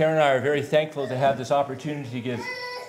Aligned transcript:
Karen 0.00 0.14
and 0.14 0.24
I 0.24 0.30
are 0.30 0.40
very 0.40 0.62
thankful 0.62 1.06
to 1.08 1.14
have 1.14 1.36
this 1.36 1.50
opportunity 1.50 2.08
to 2.08 2.20
give 2.22 2.40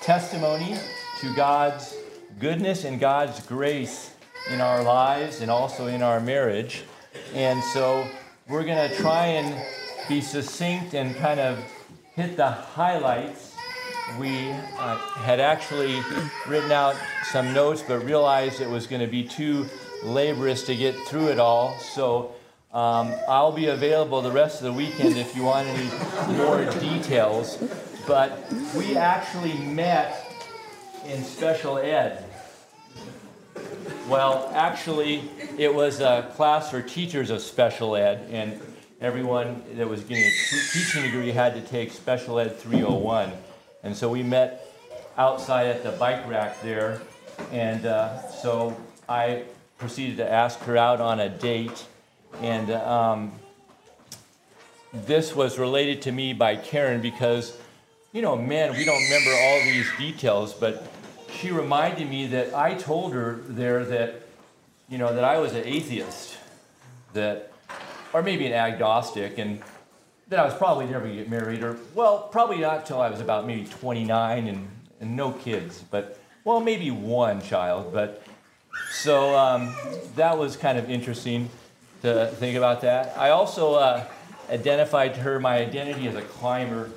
testimony 0.02 0.77
to 1.19 1.35
God's 1.35 1.94
goodness 2.40 2.85
and 2.85 3.02
God's 3.02 3.45
grace 3.45 4.13
in 4.49 4.62
our 4.62 4.81
lives 4.81 5.42
and 5.42 5.52
also 5.52 5.88
in 5.88 6.02
our 6.02 6.21
marriage. 6.21 6.84
And 7.34 7.62
so 7.74 8.08
we're 8.47 8.63
going 8.63 8.89
to 8.89 8.96
try 8.96 9.26
and 9.26 9.62
be 10.08 10.21
succinct 10.21 10.94
and 10.94 11.13
kind 11.18 11.42
of 11.42 11.60
hit 12.16 12.38
the 12.38 12.47
highlights. 12.50 13.57
We 14.18 14.52
uh, 14.80 14.96
had 14.96 15.41
actually 15.41 16.02
written 16.48 16.71
out 16.71 16.96
some 17.25 17.54
notes, 17.54 17.84
but 17.86 18.05
realized 18.05 18.62
it 18.62 18.70
was 18.70 18.88
going 18.88 19.02
to 19.02 19.12
be 19.12 19.25
too 19.25 19.66
laborious 20.02 20.64
to 20.68 20.78
get 20.78 20.96
through 21.07 21.28
it 21.28 21.39
all. 21.39 21.78
So 21.80 22.36
um, 22.73 23.13
I'll 23.27 23.51
be 23.51 23.67
available 23.67 24.21
the 24.21 24.31
rest 24.31 24.61
of 24.61 24.65
the 24.65 24.73
weekend 24.73 25.17
if 25.17 25.35
you 25.35 25.43
want 25.43 25.67
any 25.67 26.38
more 26.38 26.63
details. 26.79 27.57
But 28.07 28.51
we 28.75 28.95
actually 28.95 29.57
met 29.57 30.34
in 31.05 31.23
special 31.23 31.77
ed. 31.77 32.23
Well, 34.07 34.49
actually, 34.53 35.29
it 35.57 35.73
was 35.73 35.99
a 35.99 36.31
class 36.35 36.71
for 36.71 36.81
teachers 36.81 37.29
of 37.29 37.41
special 37.41 37.95
ed, 37.95 38.27
and 38.31 38.59
everyone 39.01 39.63
that 39.76 39.88
was 39.88 40.01
getting 40.03 40.23
a 40.23 40.31
teaching 40.71 41.03
degree 41.03 41.31
had 41.31 41.53
to 41.55 41.62
take 41.62 41.91
special 41.91 42.40
ed 42.40 42.55
301. 42.57 43.31
And 43.84 43.95
so 43.95 44.09
we 44.09 44.23
met 44.23 44.65
outside 45.17 45.67
at 45.67 45.84
the 45.84 45.91
bike 45.91 46.27
rack 46.27 46.62
there, 46.62 47.01
and 47.51 47.85
uh, 47.85 48.29
so 48.29 48.77
I 49.09 49.43
proceeded 49.77 50.17
to 50.17 50.29
ask 50.29 50.59
her 50.62 50.77
out 50.77 51.01
on 51.01 51.20
a 51.20 51.27
date 51.27 51.85
and 52.41 52.71
um, 52.71 53.31
this 54.94 55.35
was 55.35 55.58
related 55.58 56.02
to 56.03 56.12
me 56.12 56.34
by 56.34 56.55
Karen 56.55 57.02
because, 57.02 57.57
you 58.12 58.21
know, 58.21 58.35
man, 58.35 58.71
we 58.76 58.84
don't 58.84 59.02
remember 59.04 59.31
all 59.31 59.59
these 59.63 59.88
details, 59.98 60.54
but 60.54 60.85
she 61.32 61.52
reminded 61.52 62.09
me 62.09 62.27
that 62.27 62.54
I 62.54 62.74
told 62.74 63.13
her 63.13 63.40
there 63.48 63.85
that, 63.85 64.22
you 64.90 64.98
know, 64.98 65.14
that 65.14 65.24
I 65.24 65.40
was 65.40 65.54
an 65.54 65.64
atheist, 65.66 66.38
that, 67.14 67.52
or 68.14 68.22
maybe 68.22 68.46
an 68.46 68.54
agnostic, 68.54 69.38
and 69.38 69.62
that 70.28 70.40
I 70.40 70.46
was 70.46 70.54
probably 70.56 70.86
never 70.86 71.06
going 71.06 71.18
to 71.18 71.24
get 71.24 71.30
married, 71.30 71.64
or, 71.64 71.78
well, 71.96 72.28
probably 72.32 72.58
not 72.58 72.86
till 72.86 73.00
I 73.00 73.09
was 73.09 73.22
about 73.22 73.48
maybe 73.48 73.66
29 73.66 74.48
and, 74.48 74.68
and 75.00 75.16
no 75.16 75.32
kids, 75.32 75.84
but, 75.90 76.20
well, 76.44 76.59
maybe 76.59 76.92
one 76.92 77.42
child, 77.42 77.94
but, 77.94 78.24
so 78.92 79.38
um, 79.38 79.74
that 80.16 80.38
was 80.38 80.58
kind 80.58 80.78
of 80.78 80.90
interesting 80.90 81.50
to 82.02 82.28
think 82.28 82.58
about 82.58 82.82
that. 82.82 83.18
I 83.18 83.30
also 83.30 83.76
uh, 83.76 84.06
identified 84.50 85.14
to 85.16 85.22
her 85.22 85.40
my 85.40 85.58
identity 85.58 86.08
as 86.08 86.16
a 86.16 86.22
climber, 86.22 86.90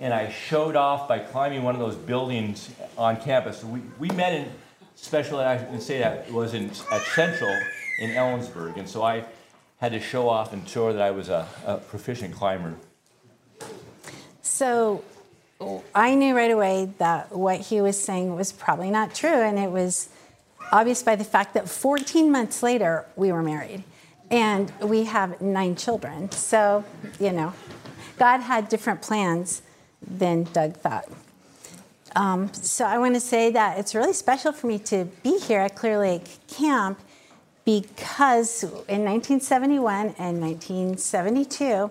and 0.00 0.12
I 0.12 0.30
showed 0.30 0.76
off 0.76 1.08
by 1.08 1.18
climbing 1.18 1.62
one 1.62 1.74
of 1.74 1.80
those 1.80 1.96
buildings 1.96 2.70
on 2.96 3.20
campus. 3.20 3.62
We, 3.64 3.80
we 3.98 4.08
met 4.10 4.32
in 4.32 4.50
special 4.94 5.38
I 5.38 5.58
can 5.58 5.80
say 5.80 5.98
that, 5.98 6.30
was 6.32 6.54
in, 6.54 6.70
at 6.90 7.02
Central 7.14 7.54
in 7.98 8.10
Ellensburg, 8.10 8.76
and 8.76 8.88
so 8.88 9.02
I 9.02 9.24
had 9.78 9.92
to 9.92 10.00
show 10.00 10.28
off 10.28 10.52
and 10.52 10.66
show 10.68 10.86
her 10.86 10.92
that 10.94 11.02
I 11.02 11.10
was 11.10 11.28
a, 11.28 11.46
a 11.66 11.76
proficient 11.76 12.34
climber. 12.34 12.74
So 14.42 15.04
I 15.94 16.14
knew 16.14 16.34
right 16.34 16.50
away 16.50 16.92
that 16.98 17.32
what 17.32 17.60
he 17.60 17.80
was 17.80 18.02
saying 18.02 18.34
was 18.34 18.52
probably 18.52 18.90
not 18.90 19.14
true, 19.14 19.28
and 19.28 19.58
it 19.58 19.70
was 19.70 20.08
obvious 20.72 21.02
by 21.02 21.14
the 21.14 21.24
fact 21.24 21.54
that 21.54 21.68
14 21.68 22.30
months 22.30 22.62
later 22.62 23.04
we 23.16 23.30
were 23.32 23.42
married. 23.42 23.84
And 24.30 24.72
we 24.82 25.04
have 25.04 25.40
nine 25.40 25.76
children. 25.76 26.30
So, 26.32 26.84
you 27.20 27.32
know, 27.32 27.52
God 28.18 28.38
had 28.40 28.68
different 28.68 29.02
plans 29.02 29.62
than 30.00 30.44
Doug 30.44 30.76
thought. 30.76 31.08
Um, 32.14 32.52
so 32.54 32.86
I 32.86 32.98
want 32.98 33.14
to 33.14 33.20
say 33.20 33.50
that 33.50 33.78
it's 33.78 33.94
really 33.94 34.14
special 34.14 34.52
for 34.52 34.66
me 34.66 34.78
to 34.80 35.04
be 35.22 35.38
here 35.38 35.60
at 35.60 35.76
Clear 35.76 35.98
Lake 35.98 36.38
Camp 36.48 36.98
because 37.66 38.62
in 38.62 39.04
1971 39.04 40.14
and 40.18 40.40
1972, 40.40 41.90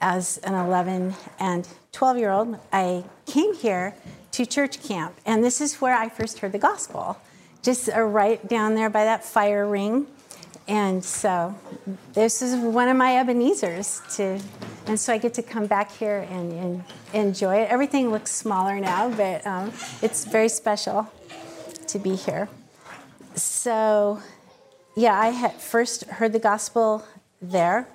as 0.00 0.38
an 0.38 0.54
11 0.54 1.14
and 1.38 1.68
12 1.92 2.18
year 2.18 2.30
old, 2.30 2.58
I 2.72 3.04
came 3.26 3.54
here 3.54 3.94
to 4.32 4.46
church 4.46 4.82
camp. 4.82 5.14
And 5.24 5.44
this 5.44 5.60
is 5.60 5.80
where 5.80 5.94
I 5.94 6.08
first 6.08 6.40
heard 6.40 6.52
the 6.52 6.58
gospel, 6.58 7.18
just 7.62 7.88
right 7.94 8.46
down 8.48 8.74
there 8.74 8.90
by 8.90 9.04
that 9.04 9.24
fire 9.24 9.66
ring. 9.66 10.06
And 10.70 11.04
so 11.04 11.52
this 12.12 12.42
is 12.42 12.54
one 12.54 12.88
of 12.88 12.96
my 12.96 13.16
Ebenezer's 13.16 14.02
to, 14.14 14.38
and 14.86 15.00
so 15.00 15.12
I 15.12 15.18
get 15.18 15.34
to 15.34 15.42
come 15.42 15.66
back 15.66 15.90
here 15.90 16.28
and, 16.30 16.52
and 16.52 16.84
enjoy 17.12 17.56
it. 17.56 17.70
Everything 17.70 18.12
looks 18.12 18.30
smaller 18.30 18.78
now, 18.78 19.10
but 19.10 19.44
um, 19.44 19.72
it's 20.00 20.24
very 20.24 20.48
special 20.48 21.10
to 21.88 21.98
be 21.98 22.14
here. 22.14 22.48
So, 23.34 24.20
yeah, 24.96 25.18
I 25.18 25.30
had 25.30 25.54
first 25.54 26.04
heard 26.04 26.32
the 26.32 26.38
gospel 26.38 27.04
there. 27.42 27.88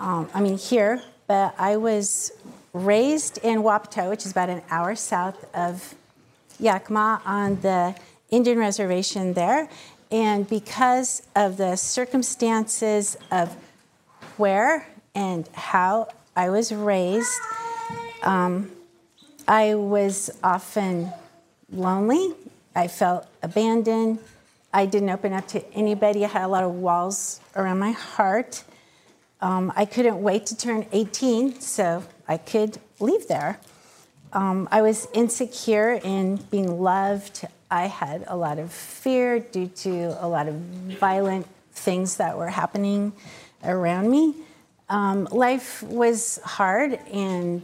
Um, 0.00 0.28
I 0.34 0.40
mean, 0.40 0.58
here, 0.58 1.00
but 1.28 1.54
I 1.56 1.76
was 1.76 2.32
raised 2.72 3.38
in 3.44 3.62
Wapato, 3.62 4.10
which 4.10 4.26
is 4.26 4.32
about 4.32 4.48
an 4.48 4.62
hour 4.70 4.96
south 4.96 5.44
of 5.54 5.94
Yakima 6.58 7.22
on 7.24 7.60
the 7.60 7.94
Indian 8.32 8.58
reservation 8.58 9.34
there. 9.34 9.68
And 10.12 10.46
because 10.46 11.22
of 11.34 11.56
the 11.56 11.74
circumstances 11.74 13.16
of 13.30 13.56
where 14.36 14.86
and 15.14 15.48
how 15.54 16.08
I 16.36 16.50
was 16.50 16.70
raised, 16.70 17.32
um, 18.22 18.70
I 19.48 19.74
was 19.74 20.30
often 20.44 21.10
lonely. 21.72 22.34
I 22.76 22.88
felt 22.88 23.26
abandoned. 23.42 24.18
I 24.70 24.84
didn't 24.84 25.08
open 25.08 25.32
up 25.32 25.48
to 25.48 25.66
anybody. 25.72 26.26
I 26.26 26.28
had 26.28 26.44
a 26.44 26.48
lot 26.48 26.62
of 26.62 26.74
walls 26.74 27.40
around 27.56 27.78
my 27.78 27.92
heart. 27.92 28.64
Um, 29.40 29.72
I 29.74 29.86
couldn't 29.86 30.22
wait 30.22 30.44
to 30.46 30.56
turn 30.56 30.86
18 30.92 31.58
so 31.60 32.04
I 32.28 32.36
could 32.36 32.78
leave 33.00 33.28
there. 33.28 33.58
Um, 34.34 34.68
I 34.70 34.82
was 34.82 35.08
insecure 35.14 35.98
in 36.04 36.36
being 36.50 36.80
loved. 36.80 37.46
I 37.72 37.86
had 37.86 38.24
a 38.26 38.36
lot 38.36 38.58
of 38.58 38.70
fear 38.70 39.40
due 39.40 39.66
to 39.66 40.14
a 40.22 40.28
lot 40.28 40.46
of 40.46 40.54
violent 40.54 41.46
things 41.72 42.18
that 42.18 42.36
were 42.36 42.50
happening 42.50 43.14
around 43.64 44.10
me. 44.10 44.34
Um, 44.90 45.24
life 45.32 45.82
was 45.82 46.38
hard 46.44 47.00
and 47.10 47.62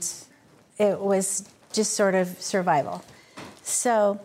it 0.79 0.99
was 0.99 1.47
just 1.75 1.93
sort 1.93 2.15
of 2.15 2.41
survival. 2.41 3.05
So 3.63 4.19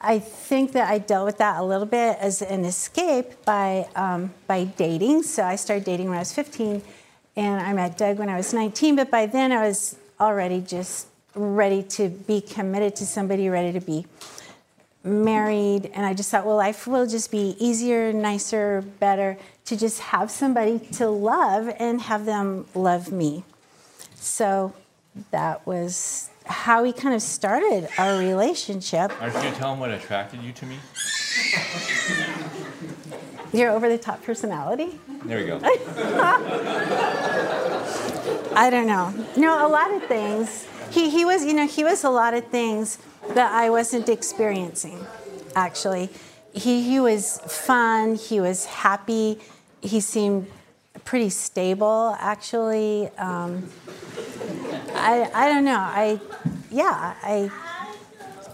I 0.00 0.20
think 0.20 0.70
that 0.72 0.88
I 0.88 0.98
dealt 0.98 1.26
with 1.26 1.38
that 1.38 1.58
a 1.58 1.64
little 1.64 1.84
bit 1.84 2.16
as 2.20 2.40
an 2.40 2.64
escape 2.64 3.44
by, 3.44 3.88
um, 3.96 4.32
by 4.46 4.62
dating. 4.62 5.24
So 5.24 5.42
I 5.42 5.56
started 5.56 5.84
dating 5.84 6.08
when 6.08 6.18
I 6.18 6.20
was 6.20 6.32
15 6.32 6.82
and 7.34 7.60
I 7.60 7.72
met 7.72 7.98
Doug 7.98 8.20
when 8.20 8.28
I 8.28 8.36
was 8.36 8.54
19, 8.54 8.94
but 8.94 9.10
by 9.10 9.26
then 9.26 9.50
I 9.50 9.66
was 9.66 9.96
already 10.20 10.60
just 10.60 11.08
ready 11.34 11.82
to 11.82 12.08
be 12.08 12.40
committed 12.40 12.94
to 12.96 13.06
somebody, 13.06 13.48
ready 13.48 13.72
to 13.72 13.80
be 13.80 14.06
married, 15.08 15.90
and 15.94 16.06
I 16.06 16.14
just 16.14 16.30
thought, 16.30 16.46
well, 16.46 16.56
life 16.56 16.86
will 16.86 17.06
just 17.06 17.30
be 17.30 17.56
easier, 17.58 18.12
nicer, 18.12 18.82
better 19.00 19.36
to 19.64 19.76
just 19.76 20.00
have 20.00 20.30
somebody 20.30 20.78
to 20.92 21.08
love 21.08 21.74
and 21.78 22.00
have 22.02 22.24
them 22.24 22.66
love 22.74 23.10
me. 23.12 23.44
So 24.14 24.74
that 25.30 25.66
was 25.66 26.30
how 26.46 26.82
we 26.82 26.92
kind 26.92 27.14
of 27.14 27.22
started 27.22 27.88
our 27.98 28.18
relationship. 28.18 29.12
Aren't 29.20 29.34
you 29.34 29.40
going 29.40 29.52
to 29.52 29.58
tell 29.58 29.70
them 29.72 29.80
what 29.80 29.90
attracted 29.90 30.42
you 30.42 30.52
to 30.52 30.66
me? 30.66 30.78
Your 33.52 33.70
over 33.70 33.88
the 33.88 33.98
top 33.98 34.22
personality? 34.22 34.98
There 35.24 35.38
we 35.38 35.46
go. 35.46 35.60
I 38.54 38.70
don't 38.70 38.86
know. 38.86 39.12
No, 39.36 39.66
a 39.66 39.68
lot 39.68 39.92
of 39.92 40.02
things. 40.04 40.66
He, 40.90 41.10
he 41.10 41.24
was, 41.24 41.44
you 41.44 41.54
know, 41.54 41.66
he 41.66 41.84
was 41.84 42.04
a 42.04 42.10
lot 42.10 42.34
of 42.34 42.46
things 42.48 42.98
that 43.34 43.52
I 43.52 43.70
wasn't 43.70 44.08
experiencing, 44.08 44.98
actually. 45.54 46.10
He, 46.52 46.82
he 46.82 47.00
was 47.00 47.38
fun, 47.46 48.16
he 48.16 48.40
was 48.40 48.64
happy, 48.64 49.38
he 49.80 50.00
seemed 50.00 50.48
pretty 51.04 51.30
stable, 51.30 52.16
actually. 52.18 53.08
Um, 53.16 53.68
I, 54.94 55.30
I 55.34 55.48
don't 55.48 55.64
know. 55.64 55.78
I, 55.78 56.20
yeah, 56.70 57.14
I, 57.22 57.50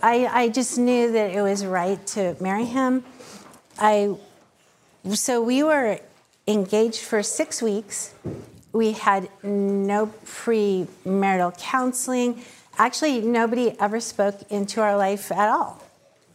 I, 0.03 0.43
I 0.43 0.49
just 0.49 0.79
knew 0.79 1.13
that 1.13 1.31
it 1.31 1.41
was 1.41 1.65
right 1.65 2.05
to 2.09 2.37
marry 2.41 2.65
him. 2.65 3.05
I, 3.79 4.15
so 5.13 5.43
we 5.43 5.63
were 5.63 5.99
engaged 6.47 7.01
for 7.01 7.23
six 7.23 7.63
weeks. 7.63 8.15
We 8.73 8.93
had 8.93 9.29
no 9.43 10.07
premarital 10.27 11.59
counseling. 11.59 12.43
Actually, 12.79 13.21
nobody 13.21 13.79
ever 13.81 14.01
spoke 14.01 14.41
into 14.51 14.81
our 14.81 14.97
life 14.97 15.31
at 15.31 15.49
all. 15.49 15.83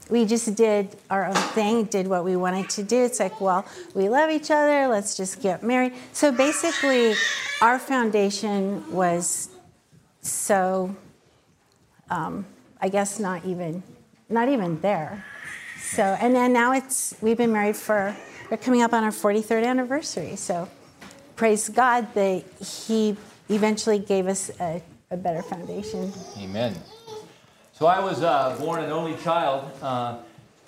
We 0.10 0.26
just 0.26 0.56
did 0.56 0.98
our 1.10 1.26
own 1.26 1.36
thing, 1.36 1.84
did 1.86 2.08
what 2.08 2.24
we 2.24 2.36
wanted 2.36 2.70
to 2.72 2.84
do. 2.84 3.04
It's 3.04 3.20
like, 3.20 3.40
well, 3.40 3.66
we 3.94 4.10
love 4.10 4.32
each 4.32 4.50
other, 4.50 4.88
let's 4.88 5.16
just 5.16 5.42
get 5.42 5.62
married. 5.62 5.94
So 6.14 6.32
basically, 6.32 7.14
our 7.62 7.78
foundation 7.78 8.92
was 8.92 9.50
so 10.22 10.96
um, 12.10 12.46
I 12.82 12.90
guess 12.90 13.20
not 13.20 13.46
even 13.46 13.84
not 14.30 14.50
even 14.50 14.80
there. 14.82 15.26
So 15.82 16.04
and 16.04 16.36
then 16.36 16.54
now 16.54 16.74
it's 16.74 17.16
we've 17.22 17.38
been 17.38 17.52
married 17.52 17.76
for 17.76 18.16
we're 18.50 18.58
coming 18.58 18.82
up 18.82 18.94
on 18.94 19.04
our 19.04 19.12
43rd 19.12 19.66
anniversary. 19.66 20.36
So 20.36 20.68
praise 21.36 21.70
God 21.70 22.14
that 22.14 22.44
He 22.64 23.16
eventually 23.50 24.00
gave 24.00 24.28
us 24.28 24.50
a, 24.60 24.82
a 25.12 25.18
better 25.18 25.42
foundation. 25.42 26.12
Amen. 26.38 26.76
So 27.74 27.88
I 27.88 28.00
was 28.00 28.22
uh, 28.22 28.56
born 28.60 28.84
an 28.84 28.92
only 28.92 29.16
child. 29.24 29.70
Uh, 29.82 30.18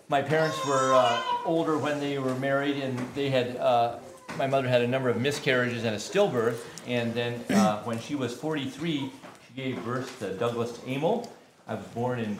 my 0.07 0.21
parents 0.21 0.65
were 0.65 0.93
uh, 0.93 1.21
older 1.45 1.77
when 1.77 1.99
they 1.99 2.17
were 2.19 2.35
married, 2.35 2.77
and 2.77 2.97
they 3.15 3.29
had 3.29 3.57
uh, 3.57 3.97
my 4.37 4.47
mother 4.47 4.67
had 4.67 4.81
a 4.81 4.87
number 4.87 5.09
of 5.09 5.19
miscarriages 5.19 5.83
and 5.83 5.95
a 5.95 5.99
stillbirth. 5.99 6.59
And 6.87 7.13
then 7.13 7.43
uh, 7.49 7.81
when 7.83 7.99
she 7.99 8.15
was 8.15 8.33
43, 8.35 9.11
she 9.47 9.53
gave 9.55 9.83
birth 9.83 10.19
to 10.19 10.33
Douglas 10.33 10.79
Amel. 10.87 11.31
I 11.67 11.75
was 11.75 11.85
born 11.87 12.19
in 12.19 12.37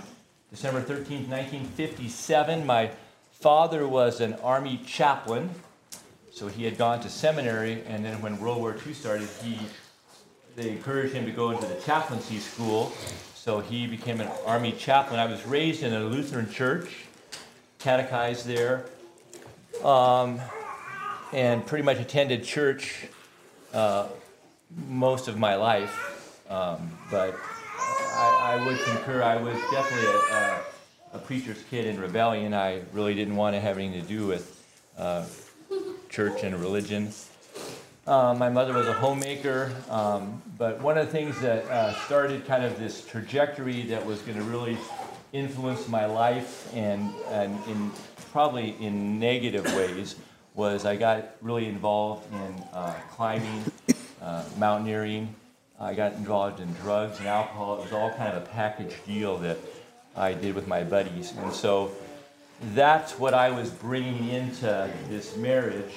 December 0.50 0.82
13, 0.82 1.30
1957. 1.30 2.66
My 2.66 2.92
father 3.32 3.88
was 3.88 4.22
an 4.22 4.34
army 4.36 4.80
chaplain, 4.86 5.50
so 6.32 6.48
he 6.48 6.64
had 6.64 6.78
gone 6.78 7.02
to 7.02 7.10
seminary, 7.10 7.84
and 7.88 8.04
then 8.04 8.22
when 8.22 8.40
World 8.40 8.60
War 8.60 8.76
II 8.86 8.94
started, 8.94 9.28
he 9.44 9.58
they 10.56 10.70
encouraged 10.70 11.14
him 11.14 11.26
to 11.26 11.32
go 11.32 11.52
into 11.52 11.66
the 11.66 11.80
chaplaincy 11.82 12.40
school. 12.40 12.92
So 13.36 13.60
he 13.60 13.88
became 13.88 14.22
an 14.22 14.30
army 14.46 14.72
chaplain. 14.72 15.20
I 15.20 15.26
was 15.26 15.46
raised 15.46 15.84
in 15.84 15.94
a 15.94 16.02
Lutheran 16.02 16.50
church, 16.50 17.06
catechized 17.80 18.46
there, 18.46 18.86
um, 19.84 20.40
and 21.34 21.66
pretty 21.66 21.84
much 21.84 22.00
attended 22.00 22.44
church 22.44 23.08
uh, 23.74 24.08
most 24.88 25.28
of 25.28 25.40
my 25.40 25.56
life. 25.56 26.46
Um, 26.50 26.92
but 27.10 27.36
I, 27.80 28.58
I, 28.60 28.66
would 28.66 28.78
concur, 28.80 29.24
I 29.24 29.38
was 29.38 29.56
definitely 29.72 30.08
a, 30.08 30.36
a, 30.36 30.62
a, 31.14 31.20
preacher's 31.20 31.64
kid 31.70 31.86
in 31.86 32.00
rebellion. 32.00 32.54
I 32.54 32.82
really 32.92 33.16
didn't 33.16 33.38
want 33.38 33.56
to 33.56 33.62
have 33.62 33.78
anything 33.78 34.02
to 34.02 34.08
do 34.08 34.28
with 34.28 34.62
uh, 34.98 35.26
church 36.10 36.44
and 36.44 36.60
religion. 36.60 37.14
Uh, 38.08 38.34
my 38.34 38.50
mother 38.50 38.74
was 38.74 38.88
a 38.88 38.94
homemaker, 38.94 39.72
um, 39.88 40.42
but 40.58 40.82
one 40.82 40.98
of 40.98 41.06
the 41.06 41.12
things 41.12 41.40
that 41.40 41.64
uh, 41.66 41.94
started 42.06 42.46
kind 42.48 42.64
of 42.64 42.80
this 42.80 43.06
trajectory 43.06 43.84
that 43.84 44.04
was 44.04 44.20
going 44.24 44.38
to 44.38 44.44
really 44.44 44.76
influence 45.34 45.88
my 45.88 46.08
life 46.08 46.74
and, 46.74 47.14
and 47.30 47.54
in 47.68 47.92
probably 48.32 48.76
in 48.80 49.20
negative 49.20 49.66
ways 49.76 50.16
was 50.56 50.84
I 50.84 50.96
got 50.96 51.36
really 51.42 51.68
involved 51.68 52.26
in 52.34 52.64
uh, 52.74 52.94
climbing, 53.12 53.64
uh, 54.20 54.44
mountaineering. 54.58 55.36
I 55.80 55.94
got 55.94 56.14
involved 56.14 56.60
in 56.60 56.74
drugs 56.74 57.20
and 57.20 57.28
alcohol. 57.28 57.78
It 57.78 57.84
was 57.84 57.94
all 57.94 58.10
kind 58.12 58.36
of 58.36 58.44
a 58.44 58.46
package 58.48 58.96
deal 59.06 59.38
that 59.40 59.58
I 60.16 60.34
did 60.34 60.56
with 60.56 60.68
my 60.68 60.84
buddies. 60.84 61.34
And 61.38 61.54
so 61.54 61.92
that's 62.74 63.20
what 63.20 63.36
I 63.36 63.52
was 63.52 63.70
bringing 63.70 64.30
into 64.30 64.90
this 65.08 65.38
marriage. 65.38 65.94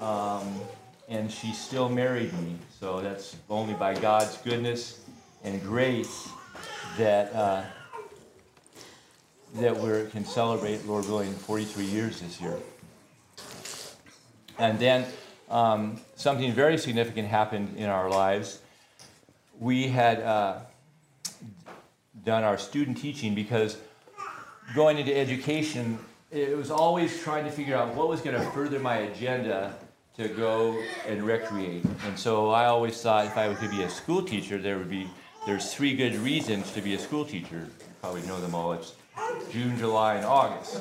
Um, 0.00 0.60
and 1.08 1.30
she 1.30 1.52
still 1.52 1.88
married 1.88 2.32
me. 2.34 2.56
So 2.80 3.00
that's 3.00 3.36
only 3.48 3.74
by 3.74 3.94
God's 3.94 4.36
goodness 4.38 5.00
and 5.44 5.62
grace 5.62 6.28
that 6.96 7.34
uh, 7.34 7.64
that 9.54 9.76
we 9.76 10.08
can 10.10 10.24
celebrate, 10.24 10.86
Lord 10.86 11.06
willing, 11.06 11.32
43 11.32 11.84
years 11.84 12.20
this 12.20 12.40
year. 12.40 12.56
And 14.58 14.78
then 14.78 15.04
um, 15.50 16.00
something 16.16 16.52
very 16.52 16.78
significant 16.78 17.28
happened 17.28 17.76
in 17.76 17.88
our 17.88 18.08
lives. 18.08 18.60
We 19.60 19.88
had 19.88 20.20
uh, 20.20 20.60
done 22.24 22.44
our 22.44 22.56
student 22.56 22.96
teaching 22.96 23.34
because 23.34 23.76
going 24.74 24.96
into 24.96 25.14
education, 25.14 25.98
it 26.30 26.56
was 26.56 26.70
always 26.70 27.22
trying 27.22 27.44
to 27.44 27.50
figure 27.50 27.76
out 27.76 27.94
what 27.94 28.08
was 28.08 28.22
going 28.22 28.36
to 28.36 28.50
further 28.52 28.78
my 28.78 28.96
agenda 28.98 29.74
to 30.16 30.28
go 30.28 30.78
and 31.06 31.22
recreate. 31.22 31.84
And 32.06 32.18
so 32.18 32.50
I 32.50 32.66
always 32.66 33.00
thought 33.00 33.26
if 33.26 33.36
I 33.36 33.52
could 33.54 33.70
be 33.70 33.82
a 33.82 33.90
school 33.90 34.22
teacher, 34.22 34.58
there 34.58 34.78
would 34.78 34.90
be 34.90 35.08
there's 35.46 35.72
three 35.72 35.96
good 35.96 36.14
reasons 36.16 36.70
to 36.72 36.80
be 36.80 36.94
a 36.94 36.98
school 36.98 37.24
teacher. 37.24 37.56
You 37.56 37.86
probably 38.00 38.22
know 38.22 38.40
them 38.40 38.54
all. 38.54 38.72
It's 38.74 38.94
June, 39.50 39.76
July, 39.76 40.14
and 40.14 40.24
August. 40.24 40.80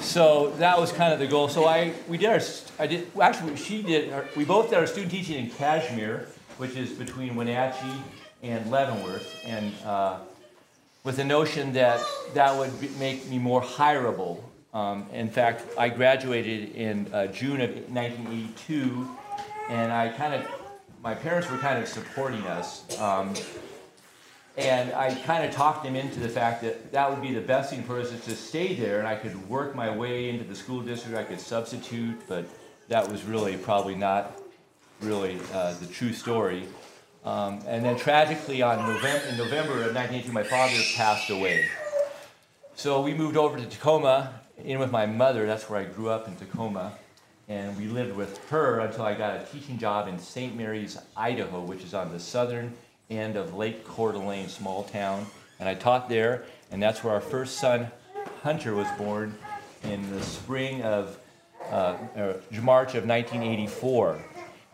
so 0.00 0.50
that 0.58 0.78
was 0.78 0.92
kind 0.92 1.12
of 1.12 1.18
the 1.18 1.26
goal. 1.26 1.48
So 1.48 1.64
I 1.64 1.94
we 2.08 2.18
did 2.18 2.30
our 2.30 2.40
I 2.78 2.86
did 2.86 3.10
actually 3.20 3.56
she 3.56 3.82
did 3.82 4.12
our, 4.12 4.26
we 4.36 4.44
both 4.44 4.70
did 4.70 4.78
our 4.78 4.86
student 4.86 5.10
teaching 5.10 5.44
in 5.44 5.50
Cashmere, 5.50 6.28
which 6.58 6.76
is 6.76 6.90
between 6.90 7.34
Wenatchee 7.34 8.02
and 8.42 8.70
Leavenworth, 8.70 9.42
and 9.44 9.74
uh, 9.84 10.18
with 11.04 11.16
the 11.16 11.24
notion 11.24 11.72
that 11.72 12.00
that 12.34 12.56
would 12.56 12.78
be, 12.80 12.88
make 12.98 13.26
me 13.28 13.38
more 13.38 13.62
hireable 13.62 14.42
um, 14.72 15.06
in 15.12 15.28
fact, 15.28 15.64
I 15.76 15.88
graduated 15.88 16.74
in 16.76 17.12
uh, 17.12 17.26
June 17.26 17.60
of 17.60 17.70
1982, 17.90 19.08
and 19.68 19.92
I 19.92 20.08
kind 20.10 20.34
of, 20.34 20.46
my 21.02 21.14
parents 21.14 21.50
were 21.50 21.58
kind 21.58 21.82
of 21.82 21.88
supporting 21.88 22.42
us. 22.42 22.98
Um, 23.00 23.34
and 24.56 24.92
I 24.92 25.14
kind 25.14 25.44
of 25.44 25.52
talked 25.52 25.84
them 25.84 25.96
into 25.96 26.20
the 26.20 26.28
fact 26.28 26.62
that 26.62 26.92
that 26.92 27.10
would 27.10 27.22
be 27.22 27.32
the 27.32 27.40
best 27.40 27.70
thing 27.70 27.82
for 27.82 27.98
us 27.98 28.12
is 28.12 28.24
to 28.26 28.36
stay 28.36 28.74
there, 28.74 28.98
and 28.98 29.08
I 29.08 29.16
could 29.16 29.48
work 29.48 29.74
my 29.74 29.90
way 29.90 30.28
into 30.28 30.44
the 30.44 30.54
school 30.54 30.82
district. 30.82 31.16
I 31.16 31.24
could 31.24 31.40
substitute, 31.40 32.20
but 32.28 32.44
that 32.88 33.08
was 33.08 33.24
really 33.24 33.56
probably 33.56 33.94
not 33.94 34.38
really 35.00 35.38
uh, 35.52 35.74
the 35.74 35.86
true 35.86 36.12
story. 36.12 36.64
Um, 37.24 37.60
and 37.66 37.84
then 37.84 37.98
tragically, 37.98 38.62
on 38.62 38.78
November, 38.78 39.26
in 39.28 39.36
November 39.36 39.72
of 39.82 39.94
1982, 39.94 40.32
my 40.32 40.42
father 40.42 40.74
passed 40.94 41.30
away. 41.30 41.66
So 42.74 43.02
we 43.02 43.14
moved 43.14 43.36
over 43.36 43.58
to 43.58 43.66
Tacoma 43.66 44.39
in 44.64 44.78
with 44.78 44.90
my 44.90 45.06
mother. 45.06 45.46
That's 45.46 45.68
where 45.68 45.80
I 45.80 45.84
grew 45.84 46.08
up 46.08 46.28
in 46.28 46.36
Tacoma. 46.36 46.92
And 47.48 47.76
we 47.76 47.86
lived 47.86 48.16
with 48.16 48.38
her 48.48 48.80
until 48.80 49.04
I 49.04 49.14
got 49.14 49.40
a 49.40 49.44
teaching 49.44 49.78
job 49.78 50.06
in 50.06 50.18
St. 50.18 50.56
Maries, 50.56 50.98
Idaho, 51.16 51.60
which 51.60 51.82
is 51.82 51.94
on 51.94 52.12
the 52.12 52.20
southern 52.20 52.72
end 53.10 53.36
of 53.36 53.54
Lake 53.54 53.84
Coeur 53.84 54.12
d'Alene, 54.12 54.48
small 54.48 54.84
town. 54.84 55.26
And 55.58 55.68
I 55.68 55.74
taught 55.74 56.08
there, 56.08 56.44
and 56.70 56.82
that's 56.82 57.02
where 57.02 57.12
our 57.12 57.20
first 57.20 57.58
son, 57.58 57.90
Hunter, 58.42 58.74
was 58.74 58.86
born 58.96 59.34
in 59.82 60.08
the 60.10 60.22
spring 60.22 60.82
of 60.82 61.18
uh, 61.70 61.96
March 62.62 62.94
of 62.94 63.06
1984. 63.06 64.24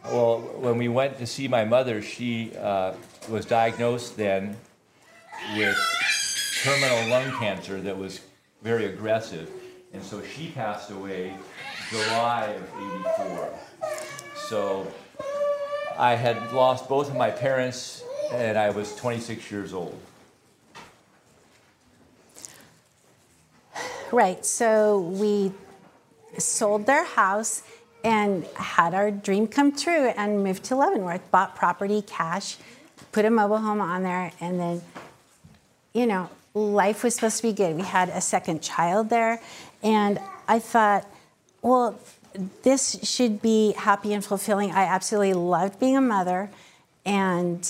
Well, 0.04 0.40
when 0.40 0.78
we 0.78 0.88
went 0.88 1.18
to 1.18 1.26
see 1.26 1.48
my 1.48 1.64
mother, 1.64 2.02
she 2.02 2.54
uh, 2.56 2.92
was 3.28 3.46
diagnosed 3.46 4.16
then 4.16 4.56
with 5.56 5.76
terminal 6.62 7.08
lung 7.08 7.32
cancer 7.38 7.80
that 7.80 7.96
was 7.96 8.20
very 8.62 8.87
aggressive. 8.87 9.50
And 9.96 10.04
so 10.04 10.22
she 10.22 10.50
passed 10.50 10.90
away 10.90 11.34
July 11.88 12.48
of 12.48 12.62
84. 13.18 13.58
So 14.36 14.92
I 15.96 16.14
had 16.14 16.52
lost 16.52 16.86
both 16.86 17.08
of 17.08 17.16
my 17.16 17.30
parents 17.30 18.04
and 18.30 18.58
I 18.58 18.68
was 18.68 18.94
26 18.96 19.50
years 19.50 19.72
old. 19.72 19.98
Right. 24.12 24.44
So 24.44 25.00
we 25.00 25.52
sold 26.36 26.84
their 26.84 27.06
house 27.06 27.62
and 28.04 28.44
had 28.54 28.92
our 28.92 29.10
dream 29.10 29.46
come 29.46 29.74
true 29.74 30.12
and 30.14 30.44
moved 30.44 30.64
to 30.64 30.76
Leavenworth, 30.76 31.30
bought 31.30 31.56
property 31.56 32.02
cash, 32.02 32.58
put 33.12 33.24
a 33.24 33.30
mobile 33.30 33.58
home 33.58 33.80
on 33.80 34.02
there, 34.02 34.30
and 34.42 34.60
then, 34.60 34.82
you 35.94 36.04
know, 36.04 36.28
life 36.56 37.04
was 37.04 37.14
supposed 37.14 37.36
to 37.36 37.42
be 37.42 37.52
good. 37.52 37.76
We 37.76 37.82
had 37.82 38.08
a 38.08 38.20
second 38.20 38.62
child 38.62 39.10
there, 39.10 39.40
and 39.83 40.18
I 40.49 40.59
thought, 40.59 41.06
well, 41.62 41.99
this 42.62 42.99
should 43.02 43.40
be 43.42 43.73
happy 43.73 44.12
and 44.12 44.25
fulfilling. 44.25 44.71
I 44.71 44.85
absolutely 44.85 45.35
loved 45.35 45.80
being 45.80 45.97
a 45.97 46.00
mother, 46.00 46.50
and 47.04 47.68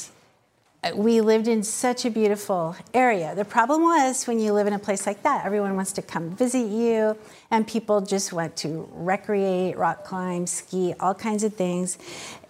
uh, 0.82 0.92
we 0.94 1.20
lived 1.20 1.48
in 1.48 1.62
such 1.62 2.04
a 2.04 2.10
beautiful 2.10 2.76
area. 2.92 3.34
The 3.34 3.44
problem 3.44 3.82
was 3.82 4.26
when 4.26 4.38
you 4.38 4.52
live 4.52 4.66
in 4.66 4.72
a 4.72 4.78
place 4.78 5.06
like 5.06 5.22
that, 5.22 5.46
everyone 5.46 5.76
wants 5.76 5.92
to 5.92 6.02
come 6.02 6.30
visit 6.30 6.66
you, 6.66 7.16
and 7.50 7.66
people 7.66 8.00
just 8.00 8.32
want 8.32 8.56
to 8.56 8.88
recreate, 8.92 9.76
rock 9.76 10.04
climb, 10.04 10.46
ski, 10.46 10.94
all 11.00 11.14
kinds 11.14 11.44
of 11.44 11.54
things. 11.54 11.98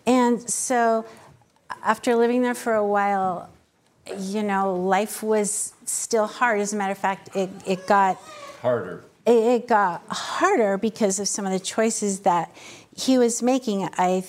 And 0.06 0.48
so, 0.48 1.04
after 1.82 2.14
living 2.16 2.42
there 2.42 2.54
for 2.54 2.74
a 2.74 2.86
while, 2.86 3.50
you 4.18 4.42
know, 4.42 4.74
life 4.74 5.22
was 5.22 5.74
still 5.84 6.26
hard. 6.26 6.60
As 6.60 6.72
a 6.72 6.76
matter 6.76 6.92
of 6.92 6.98
fact, 6.98 7.34
it, 7.34 7.50
it 7.66 7.86
got 7.86 8.16
harder 8.62 9.02
it 9.26 9.66
got 9.66 10.02
harder 10.08 10.78
because 10.78 11.18
of 11.18 11.28
some 11.28 11.44
of 11.46 11.52
the 11.52 11.60
choices 11.60 12.20
that 12.20 12.54
he 12.96 13.18
was 13.18 13.42
making. 13.42 13.88
I 13.98 14.24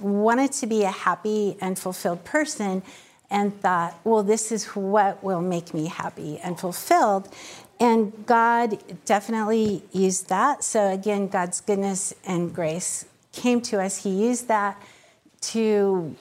wanted 0.00 0.52
to 0.52 0.66
be 0.66 0.84
a 0.84 0.90
happy 0.90 1.56
and 1.60 1.78
fulfilled 1.78 2.24
person 2.24 2.82
and 3.30 3.60
thought, 3.60 3.98
well, 4.04 4.22
this 4.22 4.52
is 4.52 4.66
what 4.66 5.22
will 5.22 5.40
make 5.40 5.74
me 5.74 5.86
happy 5.86 6.38
and 6.38 6.58
fulfilled. 6.58 7.28
And 7.80 8.24
God 8.24 8.78
definitely 9.04 9.82
used 9.92 10.28
that. 10.28 10.64
So, 10.64 10.90
again, 10.92 11.28
God's 11.28 11.60
goodness 11.60 12.14
and 12.24 12.54
grace 12.54 13.04
came 13.32 13.60
to 13.62 13.82
us. 13.82 14.02
He 14.04 14.10
used 14.10 14.48
that 14.48 14.80
to 15.42 16.14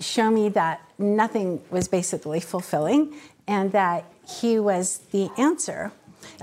show 0.00 0.30
me 0.30 0.48
that 0.50 0.82
nothing 0.98 1.62
was 1.70 1.88
basically 1.88 2.40
fulfilling 2.40 3.14
and 3.46 3.72
that 3.72 4.04
He 4.26 4.58
was 4.58 4.98
the 5.12 5.30
answer. 5.38 5.92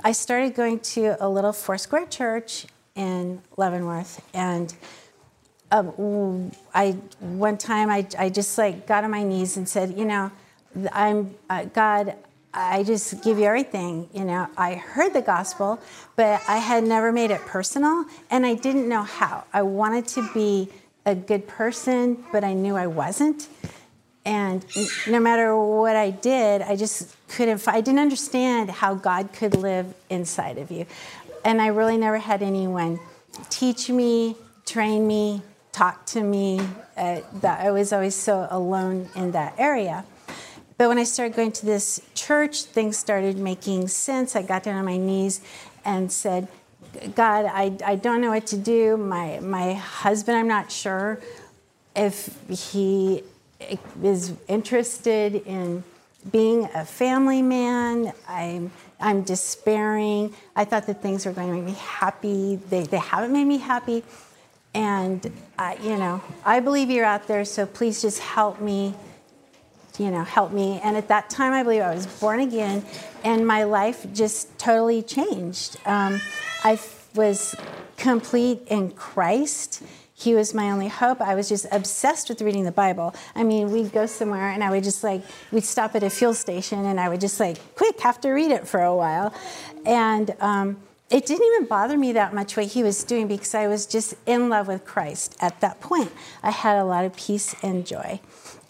I 0.03 0.11
started 0.11 0.55
going 0.55 0.79
to 0.79 1.17
a 1.19 1.27
little 1.27 1.53
four 1.53 1.77
square 1.77 2.05
church 2.05 2.65
in 2.95 3.41
Leavenworth 3.57 4.21
and 4.33 4.73
um, 5.71 6.51
I 6.73 6.91
one 7.19 7.57
time 7.57 7.89
I, 7.89 8.05
I 8.19 8.29
just 8.29 8.57
like 8.57 8.85
got 8.85 9.03
on 9.03 9.11
my 9.11 9.23
knees 9.23 9.57
and 9.57 9.67
said, 9.67 9.97
you 9.97 10.05
know, 10.05 10.31
I'm 10.91 11.35
uh, 11.49 11.65
God. 11.65 12.15
I 12.53 12.83
just 12.83 13.23
give 13.23 13.39
you 13.39 13.45
everything. 13.45 14.09
You 14.13 14.25
know, 14.25 14.45
I 14.57 14.75
heard 14.75 15.13
the 15.13 15.21
gospel, 15.21 15.79
but 16.17 16.41
I 16.49 16.57
had 16.57 16.83
never 16.83 17.13
made 17.13 17.31
it 17.31 17.39
personal, 17.45 18.03
and 18.29 18.45
I 18.45 18.55
didn't 18.55 18.89
know 18.89 19.03
how. 19.03 19.45
I 19.53 19.61
wanted 19.61 20.05
to 20.09 20.29
be 20.33 20.67
a 21.05 21.15
good 21.15 21.47
person, 21.47 22.25
but 22.33 22.43
I 22.43 22.53
knew 22.53 22.75
I 22.75 22.87
wasn't. 22.87 23.47
And 24.23 24.65
no 25.07 25.19
matter 25.19 25.57
what 25.57 25.95
I 25.95 26.11
did, 26.11 26.61
I 26.61 26.75
just 26.75 27.15
couldn't. 27.27 27.67
I 27.67 27.81
didn't 27.81 27.99
understand 27.99 28.69
how 28.69 28.93
God 28.93 29.33
could 29.33 29.55
live 29.55 29.93
inside 30.09 30.59
of 30.59 30.69
you, 30.69 30.85
and 31.43 31.59
I 31.59 31.67
really 31.67 31.97
never 31.97 32.19
had 32.19 32.43
anyone 32.43 32.99
teach 33.49 33.89
me, 33.89 34.35
train 34.65 35.07
me, 35.07 35.41
talk 35.71 36.05
to 36.07 36.21
me. 36.21 36.61
Uh, 36.95 37.21
that 37.41 37.61
I 37.61 37.71
was 37.71 37.91
always 37.91 38.13
so 38.13 38.47
alone 38.51 39.09
in 39.15 39.31
that 39.31 39.55
area. 39.57 40.05
But 40.77 40.87
when 40.87 40.99
I 40.99 41.03
started 41.03 41.35
going 41.35 41.51
to 41.53 41.65
this 41.65 42.01
church, 42.13 42.63
things 42.63 42.97
started 42.97 43.37
making 43.37 43.87
sense. 43.87 44.35
I 44.35 44.43
got 44.43 44.63
down 44.63 44.75
on 44.75 44.85
my 44.85 44.97
knees 44.97 45.41
and 45.85 46.11
said, 46.11 46.47
God, 47.15 47.45
I, 47.45 47.75
I 47.85 47.95
don't 47.95 48.21
know 48.21 48.31
what 48.31 48.47
to 48.47 48.57
do. 48.57 48.97
My, 48.97 49.39
my 49.39 49.73
husband, 49.73 50.37
I'm 50.37 50.47
not 50.47 50.71
sure 50.71 51.19
if 51.95 52.35
he 52.49 53.23
is 54.03 54.33
interested 54.47 55.35
in 55.45 55.83
being 56.31 56.69
a 56.75 56.85
family 56.85 57.41
man. 57.41 58.13
I'm, 58.27 58.71
I'm 58.99 59.23
despairing. 59.23 60.33
I 60.55 60.65
thought 60.65 60.85
that 60.87 61.01
things 61.01 61.25
were 61.25 61.31
going 61.31 61.47
to 61.47 61.55
make 61.55 61.65
me 61.65 61.79
happy. 61.79 62.57
They, 62.69 62.83
they 62.83 62.97
haven't 62.97 63.33
made 63.33 63.45
me 63.45 63.57
happy. 63.57 64.03
And, 64.73 65.31
uh, 65.57 65.75
you 65.81 65.97
know, 65.97 66.21
I 66.45 66.59
believe 66.59 66.89
you're 66.89 67.05
out 67.05 67.27
there, 67.27 67.43
so 67.43 67.65
please 67.65 68.01
just 68.01 68.19
help 68.19 68.61
me, 68.61 68.93
you 69.97 70.11
know, 70.11 70.23
help 70.23 70.51
me. 70.53 70.79
And 70.81 70.95
at 70.95 71.09
that 71.09 71.29
time, 71.29 71.53
I 71.53 71.63
believe 71.63 71.81
I 71.81 71.93
was 71.93 72.05
born 72.05 72.39
again, 72.39 72.85
and 73.23 73.45
my 73.45 73.63
life 73.63 74.05
just 74.13 74.57
totally 74.57 75.01
changed. 75.01 75.77
Um, 75.85 76.21
I 76.63 76.79
was 77.15 77.55
complete 77.97 78.61
in 78.67 78.91
Christ. 78.91 79.83
He 80.21 80.35
was 80.35 80.53
my 80.53 80.69
only 80.69 80.87
hope. 80.87 81.19
I 81.19 81.33
was 81.33 81.49
just 81.49 81.65
obsessed 81.71 82.29
with 82.29 82.43
reading 82.43 82.63
the 82.63 82.71
Bible. 82.71 83.15
I 83.33 83.43
mean, 83.43 83.71
we'd 83.71 83.91
go 83.91 84.05
somewhere 84.05 84.49
and 84.49 84.63
I 84.63 84.69
would 84.69 84.83
just 84.83 85.03
like, 85.03 85.23
we'd 85.51 85.63
stop 85.63 85.95
at 85.95 86.03
a 86.03 86.11
fuel 86.11 86.35
station 86.35 86.85
and 86.85 86.99
I 86.99 87.09
would 87.09 87.19
just 87.19 87.39
like, 87.39 87.57
quick, 87.75 87.99
have 88.01 88.21
to 88.21 88.29
read 88.29 88.51
it 88.51 88.67
for 88.67 88.83
a 88.83 88.95
while. 88.95 89.33
And, 89.83 90.35
um, 90.39 90.77
it 91.09 91.25
didn't 91.25 91.45
even 91.45 91.65
bother 91.65 91.97
me 91.97 92.13
that 92.13 92.33
much 92.33 92.55
what 92.55 92.67
he 92.67 92.83
was 92.83 93.03
doing 93.03 93.27
because 93.27 93.53
I 93.53 93.67
was 93.67 93.85
just 93.85 94.13
in 94.25 94.47
love 94.47 94.67
with 94.67 94.85
Christ 94.85 95.35
at 95.41 95.59
that 95.59 95.81
point. 95.81 96.11
I 96.41 96.51
had 96.51 96.77
a 96.77 96.85
lot 96.85 97.03
of 97.03 97.15
peace 97.15 97.53
and 97.61 97.85
joy. 97.85 98.21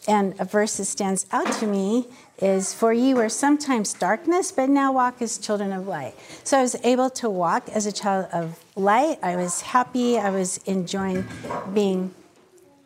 And 0.07 0.33
a 0.39 0.45
verse 0.45 0.77
that 0.77 0.85
stands 0.85 1.27
out 1.31 1.51
to 1.59 1.67
me 1.67 2.07
is 2.41 2.73
For 2.73 2.91
ye 2.91 3.13
were 3.13 3.29
sometimes 3.29 3.93
darkness, 3.93 4.51
but 4.51 4.69
now 4.69 4.91
walk 4.91 5.21
as 5.21 5.37
children 5.37 5.71
of 5.71 5.87
light. 5.87 6.15
So 6.43 6.57
I 6.57 6.61
was 6.61 6.75
able 6.83 7.09
to 7.11 7.29
walk 7.29 7.69
as 7.69 7.85
a 7.85 7.91
child 7.91 8.27
of 8.33 8.59
light. 8.75 9.19
I 9.21 9.35
was 9.35 9.61
happy. 9.61 10.17
I 10.17 10.29
was 10.31 10.57
enjoying 10.65 11.25
being 11.73 12.13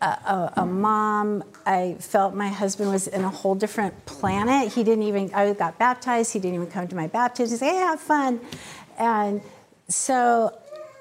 a, 0.01 0.05
a, 0.05 0.53
a, 0.57 0.65
mom. 0.65 1.43
I 1.65 1.95
felt 1.99 2.35
my 2.35 2.49
husband 2.49 2.91
was 2.91 3.07
in 3.07 3.23
a 3.23 3.29
whole 3.29 3.55
different 3.55 4.05
planet. 4.05 4.73
He 4.73 4.83
didn't 4.83 5.03
even, 5.03 5.33
I 5.33 5.53
got 5.53 5.79
baptized. 5.79 6.33
He 6.33 6.39
didn't 6.39 6.55
even 6.55 6.67
come 6.67 6.87
to 6.87 6.95
my 6.95 7.07
baptism. 7.07 7.55
He 7.55 7.59
said, 7.59 7.71
hey, 7.71 7.77
have 7.77 7.99
fun. 7.99 8.41
And 8.97 9.41
so 9.87 10.57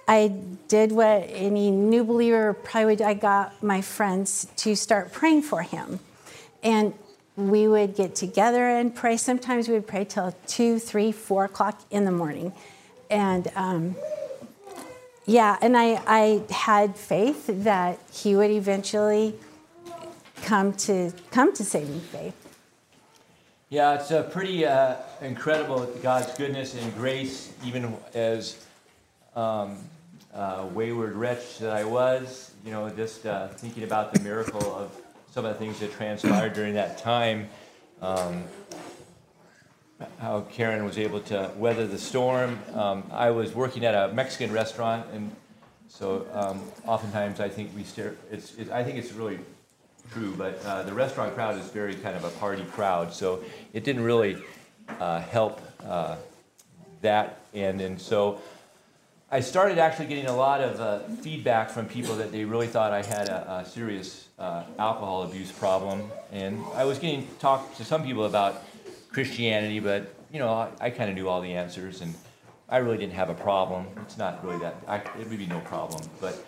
I 0.07 0.29
did 0.69 0.93
what 0.93 1.27
any 1.29 1.71
new 1.71 2.05
believer 2.05 2.53
probably 2.55 2.97
would. 2.97 3.03
I 3.03 3.15
got 3.15 3.63
my 3.63 3.81
friends 3.81 4.47
to 4.57 4.77
start 4.77 5.13
praying 5.13 5.43
for 5.43 5.63
him. 5.63 6.01
And 6.63 6.95
we 7.37 7.67
would 7.67 7.97
get 7.97 8.15
together 8.15 8.69
and 8.69 8.95
pray. 8.95 9.17
Sometimes 9.17 9.69
we 9.69 9.75
would 9.75 9.87
pray 9.87 10.05
till 10.05 10.35
two, 10.47 10.79
three, 10.79 11.13
four 11.13 11.45
o'clock 11.45 11.81
in 11.91 12.05
the 12.05 12.13
morning. 12.13 12.53
And 13.11 13.51
um, 13.57 13.97
yeah, 15.27 15.57
and 15.61 15.77
I, 15.77 16.01
I 16.07 16.43
had 16.53 16.97
faith 16.97 17.47
that 17.49 17.99
he 18.13 18.37
would 18.37 18.51
eventually 18.51 19.35
come 20.43 20.75
to 20.75 21.13
come 21.31 21.53
to 21.55 21.65
saving 21.65 22.01
faith. 22.01 22.35
Yeah, 23.71 23.95
it's 23.95 24.11
a 24.11 24.23
pretty 24.23 24.67
uh, 24.67 24.97
incredible 25.21 25.87
God's 26.03 26.33
goodness 26.37 26.75
and 26.81 26.95
grace, 26.95 27.53
even 27.65 27.97
as 28.13 28.65
um, 29.35 29.79
uh, 30.33 30.67
wayward 30.73 31.17
wretch 31.17 31.59
that 31.59 31.73
I 31.73 31.85
was. 31.85 32.53
You 32.65 32.71
know, 32.71 32.89
just 32.91 33.27
uh, 33.27 33.49
thinking 33.49 33.83
about 33.83 34.13
the 34.13 34.21
miracle 34.21 34.75
of 34.75 34.91
some 35.35 35.45
of 35.45 35.53
the 35.53 35.59
things 35.59 35.81
that 35.81 35.91
transpired 35.91 36.53
during 36.53 36.75
that 36.75 36.97
time. 36.97 37.49
Um, 38.01 38.45
how 40.21 40.43
Karen 40.43 40.85
was 40.85 40.97
able 40.97 41.19
to 41.23 41.51
weather 41.57 41.89
the 41.89 41.99
storm. 41.99 42.57
Um, 42.73 43.03
I 43.11 43.33
was 43.33 43.53
working 43.53 43.85
at 43.85 43.97
a 43.97 44.15
Mexican 44.15 44.53
restaurant, 44.53 45.09
and 45.13 45.35
so 45.89 46.25
um, 46.33 46.63
oftentimes 46.87 47.41
I 47.41 47.49
think 47.49 47.73
we 47.75 47.83
stare. 47.83 48.15
It's, 48.31 48.55
it, 48.55 48.71
I 48.71 48.85
think 48.85 48.97
it's 48.97 49.11
really 49.11 49.41
true, 50.13 50.37
but 50.39 50.65
uh, 50.65 50.85
the 50.85 50.93
restaurant 50.93 51.35
crowd 51.35 51.59
is 51.59 51.67
very 51.67 51.97
kind 51.97 52.15
of 52.15 52.23
a 52.23 52.31
party 52.39 52.65
crowd, 52.71 53.13
so 53.13 53.43
it 53.73 53.83
didn't 53.83 54.05
really 54.05 54.37
uh, 55.01 55.19
help 55.19 55.61
uh, 55.85 56.15
that 57.01 57.41
end. 57.53 57.81
And 57.81 58.01
so 58.01 58.41
I 59.35 59.41
started 59.41 59.79
actually 59.79 60.07
getting 60.07 60.27
a 60.27 60.37
lot 60.37 60.61
of 60.61 60.81
uh, 60.81 61.01
feedback 61.21 61.69
from 61.69 61.87
people 61.87 62.15
that 62.19 62.31
they 62.31 62.45
really 62.45 62.69
thought 62.69 62.93
I 62.93 63.03
had 63.03 63.29
a, 63.29 63.65
a 63.65 63.69
serious 63.69 64.29
uh, 64.39 64.63
alcohol 64.79 65.25
abuse 65.25 65.51
problem. 65.51 66.09
And 66.31 66.63
I 66.73 66.85
was 66.85 67.01
getting 67.01 67.27
talked 67.41 67.77
to 67.79 67.85
some 67.85 68.05
people 68.05 68.27
about 68.27 68.63
Christianity, 69.11 69.81
but 69.81 70.15
you 70.33 70.39
know, 70.39 70.53
I, 70.53 70.69
I 70.81 70.91
kind 70.91 71.11
of 71.11 71.17
knew 71.17 71.29
all 71.29 71.41
the 71.41 71.53
answers, 71.53 72.01
and 72.01 72.15
I 72.69 72.77
really 72.77 72.97
didn't 72.97 73.15
have 73.15 73.29
a 73.29 73.35
problem. 73.35 73.89
It's 74.03 74.17
not 74.17 74.45
really 74.45 74.61
that, 74.61 74.77
I, 74.87 74.99
it 74.99 75.29
would 75.29 75.37
be 75.37 75.47
no 75.47 75.59
problem. 75.63 76.09
But 76.21 76.47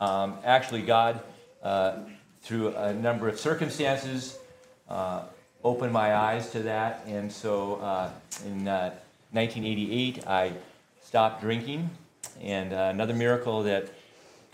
um, 0.00 0.38
actually, 0.44 0.82
God 0.82 1.20
uh, 1.64 1.96
through 2.42 2.68
a 2.76 2.94
number 2.94 3.28
of 3.28 3.40
circumstances, 3.40 4.38
uh, 4.88 5.22
opened 5.64 5.92
my 5.92 6.14
eyes 6.14 6.50
to 6.50 6.60
that. 6.60 7.02
And 7.04 7.32
so 7.32 7.80
uh, 7.80 8.12
in 8.46 8.64
1988, 8.64 10.24
uh, 10.24 10.30
I 10.30 10.52
stopped 11.02 11.40
drinking. 11.40 11.90
And 12.40 12.72
uh, 12.72 12.90
another 12.92 13.14
miracle 13.14 13.62
that 13.64 13.90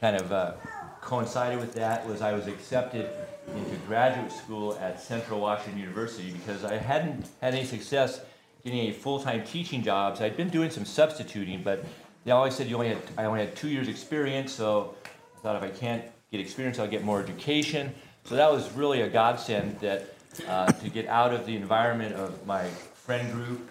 kind 0.00 0.16
of 0.16 0.32
uh, 0.32 0.52
coincided 1.00 1.58
with 1.58 1.74
that 1.74 2.06
was 2.06 2.22
I 2.22 2.32
was 2.32 2.46
accepted 2.46 3.10
into 3.54 3.76
graduate 3.86 4.32
school 4.32 4.76
at 4.80 5.00
Central 5.00 5.40
Washington 5.40 5.78
University 5.80 6.32
because 6.32 6.64
I 6.64 6.76
hadn't 6.76 7.26
had 7.40 7.54
any 7.54 7.64
success 7.64 8.20
getting 8.64 8.80
any 8.80 8.92
full-time 8.92 9.44
teaching 9.44 9.82
jobs. 9.82 10.22
I'd 10.22 10.36
been 10.36 10.48
doing 10.48 10.70
some 10.70 10.86
substituting, 10.86 11.62
but 11.62 11.84
they 12.24 12.30
always 12.30 12.54
said 12.54 12.68
you 12.68 12.76
only 12.76 12.88
had, 12.88 12.98
I 13.18 13.24
only 13.24 13.40
had 13.40 13.54
two 13.54 13.68
years 13.68 13.88
experience, 13.88 14.52
so 14.52 14.94
I 15.36 15.40
thought 15.40 15.56
if 15.56 15.62
I 15.62 15.68
can't 15.68 16.02
get 16.32 16.40
experience, 16.40 16.78
I'll 16.78 16.88
get 16.88 17.04
more 17.04 17.20
education. 17.20 17.94
So 18.24 18.36
that 18.36 18.50
was 18.50 18.72
really 18.72 19.02
a 19.02 19.08
godsend 19.08 19.78
that 19.80 20.14
uh, 20.48 20.72
to 20.72 20.88
get 20.88 21.06
out 21.06 21.34
of 21.34 21.44
the 21.44 21.54
environment 21.54 22.14
of 22.14 22.46
my 22.46 22.64
friend 22.94 23.30
group, 23.32 23.70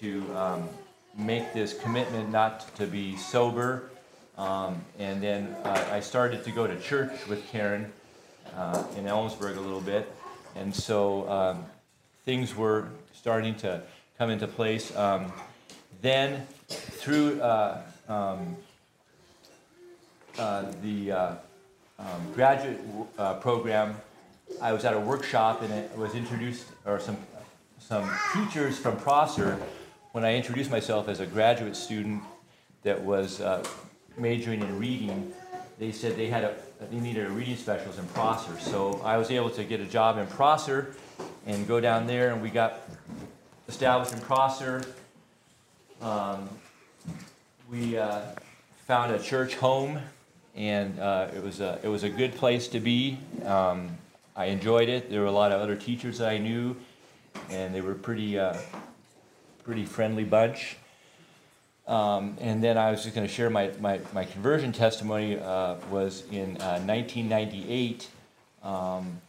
to 0.00 0.24
um, 0.34 0.68
make 1.16 1.52
this 1.52 1.78
commitment 1.78 2.30
not 2.30 2.74
to 2.76 2.86
be 2.86 3.16
sober. 3.16 3.90
Um, 4.38 4.80
and 4.98 5.22
then 5.22 5.54
uh, 5.64 5.88
I 5.90 6.00
started 6.00 6.44
to 6.44 6.50
go 6.50 6.66
to 6.66 6.78
church 6.80 7.26
with 7.28 7.46
Karen 7.48 7.92
uh, 8.56 8.82
in 8.96 9.04
Ellensburg 9.04 9.56
a 9.56 9.60
little 9.60 9.80
bit. 9.80 10.10
And 10.56 10.74
so 10.74 11.28
um, 11.28 11.64
things 12.24 12.56
were 12.56 12.88
starting 13.12 13.54
to 13.56 13.82
come 14.18 14.30
into 14.30 14.46
place. 14.46 14.94
Um, 14.96 15.32
then 16.00 16.46
through 16.68 17.40
uh, 17.40 17.82
um, 18.08 18.56
uh, 20.38 20.72
the 20.82 21.12
uh, 21.12 21.34
um, 21.98 22.32
graduate 22.34 22.80
uh, 23.18 23.34
program, 23.34 23.96
I 24.60 24.72
was 24.72 24.84
at 24.84 24.94
a 24.94 25.00
workshop 25.00 25.62
and 25.62 25.72
it 25.72 25.96
was 25.96 26.14
introduced, 26.14 26.66
or 26.86 26.98
some, 26.98 27.16
some 27.78 28.10
teachers 28.32 28.78
from 28.78 28.96
Prosser, 28.96 29.58
when 30.12 30.24
I 30.24 30.34
introduced 30.34 30.70
myself 30.70 31.08
as 31.08 31.20
a 31.20 31.26
graduate 31.26 31.76
student 31.76 32.22
that 32.82 33.00
was 33.00 33.40
uh, 33.40 33.64
majoring 34.16 34.60
in 34.60 34.78
reading, 34.78 35.32
they 35.78 35.92
said 35.92 36.16
they 36.16 36.28
had 36.28 36.44
a, 36.44 36.54
they 36.90 36.98
needed 36.98 37.26
a 37.26 37.30
reading 37.30 37.56
specialist 37.56 37.98
in 37.98 38.06
Prosser. 38.08 38.58
So 38.60 39.00
I 39.04 39.16
was 39.16 39.30
able 39.30 39.50
to 39.50 39.64
get 39.64 39.80
a 39.80 39.86
job 39.86 40.18
in 40.18 40.26
Prosser 40.26 40.94
and 41.46 41.66
go 41.66 41.80
down 41.80 42.06
there 42.06 42.32
and 42.32 42.42
we 42.42 42.50
got 42.50 42.80
established 43.68 44.12
in 44.12 44.20
Prosser. 44.20 44.82
Um, 46.02 46.48
we 47.70 47.96
uh, 47.96 48.22
found 48.86 49.12
a 49.12 49.18
church 49.18 49.54
home 49.56 50.00
and 50.54 50.98
uh, 50.98 51.28
it 51.34 51.42
was 51.42 51.60
a 51.60 51.78
it 51.82 51.88
was 51.88 52.02
a 52.02 52.08
good 52.08 52.34
place 52.34 52.68
to 52.68 52.80
be. 52.80 53.18
Um, 53.44 53.96
I 54.36 54.46
enjoyed 54.46 54.88
it. 54.88 55.10
There 55.10 55.20
were 55.20 55.26
a 55.26 55.32
lot 55.32 55.52
of 55.52 55.60
other 55.60 55.76
teachers 55.76 56.18
that 56.18 56.30
I 56.30 56.38
knew, 56.38 56.76
and 57.50 57.74
they 57.74 57.80
were 57.80 57.94
pretty, 57.94 58.38
uh, 58.38 58.56
pretty 59.70 59.84
friendly 59.84 60.24
bunch. 60.24 60.76
Um, 61.86 62.36
and 62.40 62.60
then 62.60 62.76
I 62.76 62.90
was 62.90 63.04
just 63.04 63.14
going 63.14 63.24
to 63.24 63.32
share 63.32 63.50
my, 63.50 63.70
my, 63.78 64.00
my 64.12 64.24
conversion 64.24 64.72
testimony 64.72 65.38
uh, 65.38 65.76
was 65.92 66.24
in 66.32 66.56
uh, 66.56 66.80
1998. 66.80 68.08
Um, 68.64 69.20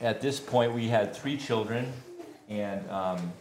at 0.00 0.20
this 0.20 0.40
point, 0.40 0.72
we 0.72 0.88
had 0.88 1.14
three 1.14 1.36
children, 1.36 1.92
and 2.48 2.90
um, 2.90 3.32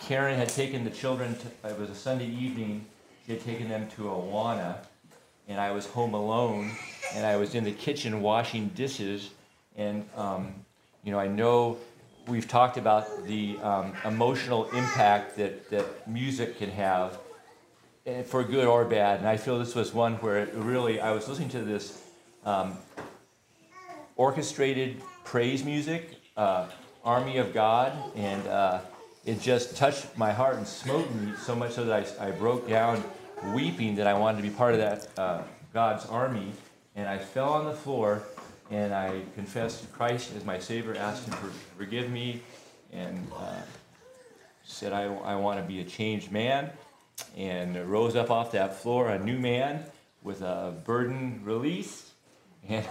Karen 0.00 0.36
had 0.36 0.50
taken 0.50 0.84
the 0.84 0.90
children, 0.90 1.34
to, 1.34 1.70
it 1.70 1.78
was 1.78 1.88
a 1.88 1.94
Sunday 1.94 2.28
evening, 2.28 2.84
she 3.24 3.32
had 3.32 3.40
taken 3.40 3.70
them 3.70 3.88
to 3.96 4.02
Awana, 4.02 4.76
and 5.48 5.58
I 5.58 5.70
was 5.70 5.86
home 5.86 6.12
alone, 6.12 6.72
and 7.14 7.24
I 7.24 7.38
was 7.38 7.54
in 7.54 7.64
the 7.64 7.72
kitchen 7.72 8.20
washing 8.20 8.68
dishes, 8.74 9.30
and 9.78 10.06
um, 10.14 10.52
you 11.04 11.10
know, 11.10 11.18
I 11.18 11.26
know 11.26 11.78
we've 12.30 12.46
talked 12.46 12.76
about 12.76 13.26
the 13.26 13.58
um, 13.58 13.92
emotional 14.04 14.70
impact 14.70 15.36
that, 15.36 15.68
that 15.70 16.08
music 16.08 16.58
can 16.58 16.70
have, 16.70 17.18
eh, 18.06 18.22
for 18.22 18.44
good 18.44 18.66
or 18.66 18.84
bad, 18.84 19.18
and 19.18 19.28
I 19.28 19.36
feel 19.36 19.58
this 19.58 19.74
was 19.74 19.92
one 19.92 20.14
where 20.14 20.38
it 20.38 20.54
really, 20.54 21.00
I 21.00 21.10
was 21.10 21.28
listening 21.28 21.48
to 21.50 21.62
this 21.62 22.00
um, 22.44 22.78
orchestrated 24.16 25.02
praise 25.24 25.64
music, 25.64 26.20
uh, 26.36 26.68
Army 27.04 27.38
of 27.38 27.52
God, 27.52 27.92
and 28.14 28.46
uh, 28.46 28.80
it 29.24 29.40
just 29.40 29.76
touched 29.76 30.16
my 30.16 30.32
heart 30.32 30.56
and 30.56 30.66
smote 30.66 31.12
me 31.14 31.32
so 31.36 31.56
much 31.56 31.72
so 31.72 31.84
that 31.84 32.20
I, 32.20 32.28
I 32.28 32.30
broke 32.30 32.68
down 32.68 33.02
weeping 33.52 33.96
that 33.96 34.06
I 34.06 34.14
wanted 34.14 34.36
to 34.36 34.42
be 34.42 34.50
part 34.50 34.74
of 34.74 34.80
that 34.80 35.08
uh, 35.18 35.42
God's 35.74 36.06
army. 36.06 36.52
And 36.94 37.08
I 37.08 37.18
fell 37.18 37.52
on 37.52 37.64
the 37.64 37.72
floor 37.72 38.22
and 38.70 38.94
I 38.94 39.22
confessed 39.34 39.92
Christ 39.92 40.32
as 40.36 40.44
my 40.44 40.58
Savior, 40.58 40.94
asked 40.94 41.26
Him 41.26 41.34
to 41.34 41.50
forgive 41.76 42.10
me, 42.10 42.40
and 42.92 43.30
uh, 43.36 43.54
said, 44.62 44.92
I, 44.92 45.04
I 45.04 45.34
want 45.36 45.60
to 45.60 45.66
be 45.66 45.80
a 45.80 45.84
changed 45.84 46.30
man. 46.30 46.70
And 47.36 47.76
rose 47.90 48.16
up 48.16 48.30
off 48.30 48.52
that 48.52 48.76
floor, 48.76 49.10
a 49.10 49.18
new 49.18 49.38
man 49.38 49.84
with 50.22 50.40
a 50.40 50.74
burden 50.84 51.42
release. 51.44 52.10
And 52.68 52.86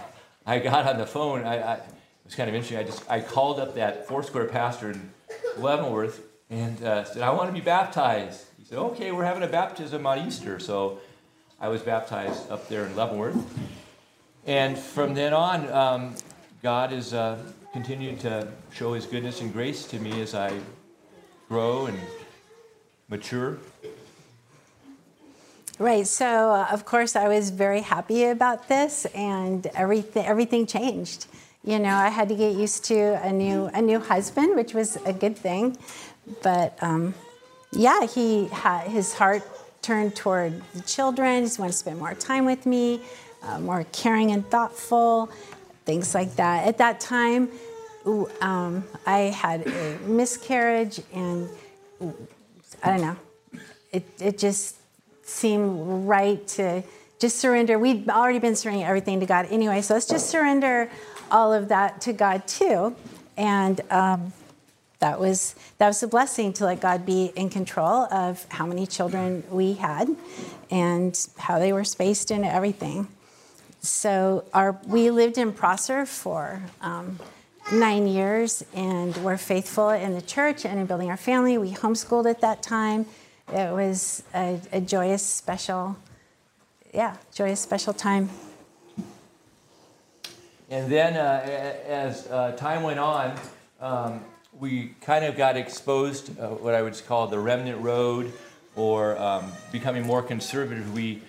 I 0.46 0.60
got 0.60 0.86
on 0.86 0.98
the 0.98 1.06
phone. 1.06 1.44
I, 1.44 1.58
I, 1.58 1.74
it 1.74 1.82
was 2.24 2.34
kind 2.36 2.48
of 2.48 2.54
interesting. 2.54 2.78
I 2.78 2.84
just 2.84 3.10
I 3.10 3.20
called 3.20 3.58
up 3.58 3.74
that 3.74 4.06
Foursquare 4.06 4.46
pastor 4.46 4.92
in 4.92 5.10
Leavenworth 5.58 6.22
and 6.48 6.82
uh, 6.82 7.04
said, 7.04 7.22
I 7.22 7.30
want 7.30 7.48
to 7.48 7.52
be 7.52 7.60
baptized. 7.60 8.46
He 8.56 8.64
said, 8.64 8.78
Okay, 8.78 9.10
we're 9.10 9.24
having 9.24 9.42
a 9.42 9.48
baptism 9.48 10.06
on 10.06 10.26
Easter. 10.26 10.60
So 10.60 11.00
I 11.60 11.68
was 11.68 11.82
baptized 11.82 12.50
up 12.50 12.68
there 12.68 12.86
in 12.86 12.94
Leavenworth. 12.94 13.36
And 14.50 14.76
from 14.76 15.14
then 15.14 15.32
on, 15.32 15.72
um, 15.72 16.16
God 16.60 16.90
has 16.90 17.14
uh, 17.14 17.38
continued 17.72 18.18
to 18.22 18.48
show 18.72 18.94
His 18.94 19.06
goodness 19.06 19.40
and 19.42 19.52
grace 19.52 19.86
to 19.86 20.00
me 20.00 20.20
as 20.20 20.34
I 20.34 20.52
grow 21.48 21.86
and 21.86 21.96
mature. 23.08 23.58
Right. 25.78 26.04
So, 26.04 26.50
uh, 26.50 26.66
of 26.72 26.84
course, 26.84 27.14
I 27.14 27.28
was 27.28 27.50
very 27.50 27.80
happy 27.80 28.24
about 28.24 28.66
this, 28.66 29.06
and 29.14 29.66
everything 29.66 30.26
everything 30.26 30.66
changed. 30.66 31.28
You 31.62 31.78
know, 31.78 31.94
I 31.94 32.08
had 32.08 32.28
to 32.30 32.34
get 32.34 32.56
used 32.56 32.84
to 32.86 33.24
a 33.24 33.32
new 33.32 33.66
a 33.72 33.80
new 33.80 34.00
husband, 34.00 34.56
which 34.56 34.74
was 34.74 34.96
a 35.06 35.12
good 35.12 35.38
thing. 35.38 35.78
But 36.42 36.76
um, 36.82 37.14
yeah, 37.70 38.04
he 38.04 38.48
had 38.48 38.88
his 38.88 39.14
heart 39.14 39.44
turned 39.80 40.16
toward 40.16 40.60
the 40.74 40.82
children. 40.82 41.46
He 41.46 41.52
wanted 41.56 41.70
to 41.70 41.78
spend 41.78 42.00
more 42.00 42.14
time 42.14 42.46
with 42.46 42.66
me, 42.66 43.00
uh, 43.42 43.58
more 43.60 43.84
caring 43.92 44.30
and 44.30 44.48
thoughtful, 44.50 45.30
things 45.84 46.14
like 46.14 46.36
that. 46.36 46.66
At 46.66 46.78
that 46.78 47.00
time, 47.00 47.50
um, 48.40 48.84
I 49.06 49.18
had 49.18 49.66
a 49.66 49.98
miscarriage, 50.06 51.00
and 51.12 51.48
I 52.82 52.90
don't 52.90 53.00
know. 53.00 53.16
It 53.92 54.04
it 54.20 54.38
just 54.38 54.76
seemed 55.22 56.06
right 56.08 56.46
to 56.48 56.82
just 57.18 57.38
surrender. 57.38 57.78
We'd 57.78 58.08
already 58.08 58.38
been 58.38 58.56
surrendering 58.56 58.86
everything 58.86 59.20
to 59.20 59.26
God 59.26 59.46
anyway, 59.50 59.82
so 59.82 59.94
let's 59.94 60.06
just 60.06 60.30
surrender 60.30 60.90
all 61.30 61.52
of 61.52 61.68
that 61.68 62.00
to 62.02 62.12
God 62.12 62.46
too. 62.46 62.96
And 63.36 63.80
um, 63.90 64.32
that 65.00 65.18
was 65.18 65.54
that 65.78 65.88
was 65.88 66.02
a 66.02 66.08
blessing 66.08 66.52
to 66.54 66.66
let 66.66 66.80
God 66.80 67.04
be 67.04 67.32
in 67.36 67.48
control 67.48 68.04
of 68.12 68.44
how 68.50 68.66
many 68.66 68.86
children 68.86 69.42
we 69.50 69.74
had 69.74 70.14
and 70.70 71.18
how 71.38 71.58
they 71.58 71.72
were 71.72 71.84
spaced 71.84 72.30
and 72.30 72.44
everything. 72.44 73.08
So 73.80 74.44
our 74.52 74.78
we 74.86 75.10
lived 75.10 75.38
in 75.38 75.52
Prosser 75.52 76.04
for 76.04 76.62
um, 76.82 77.18
nine 77.72 78.06
years 78.06 78.62
and 78.74 79.16
were 79.24 79.38
faithful 79.38 79.88
in 79.88 80.12
the 80.12 80.20
church 80.20 80.66
and 80.66 80.78
in 80.78 80.86
building 80.86 81.10
our 81.10 81.16
family. 81.16 81.56
We 81.56 81.72
homeschooled 81.72 82.28
at 82.28 82.42
that 82.42 82.62
time. 82.62 83.06
It 83.48 83.72
was 83.72 84.22
a, 84.34 84.60
a 84.72 84.80
joyous, 84.82 85.24
special, 85.24 85.96
yeah, 86.92 87.16
joyous, 87.32 87.60
special 87.60 87.94
time. 87.94 88.28
And 90.68 90.92
then 90.92 91.16
uh, 91.16 91.42
as 91.86 92.26
uh, 92.26 92.52
time 92.52 92.82
went 92.82 93.00
on, 93.00 93.36
um, 93.80 94.24
we 94.58 94.94
kind 95.00 95.24
of 95.24 95.36
got 95.36 95.56
exposed 95.56 96.38
uh, 96.38 96.48
what 96.48 96.74
I 96.74 96.82
would 96.82 97.00
call 97.06 97.28
the 97.28 97.38
remnant 97.38 97.80
road 97.80 98.32
or 98.76 99.18
um, 99.18 99.50
becoming 99.72 100.06
more 100.06 100.22
conservative. 100.22 100.92
We 100.92 101.22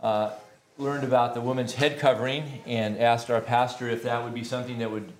uh, 0.00 0.30
learned 0.78 1.04
about 1.04 1.34
the 1.34 1.40
woman's 1.40 1.74
head 1.74 1.98
covering 1.98 2.62
and 2.66 2.98
asked 2.98 3.30
our 3.30 3.40
pastor 3.40 3.88
if 3.88 4.02
that 4.02 4.24
would 4.24 4.34
be 4.34 4.44
something 4.44 4.78
that 4.78 4.90
would 4.90 5.12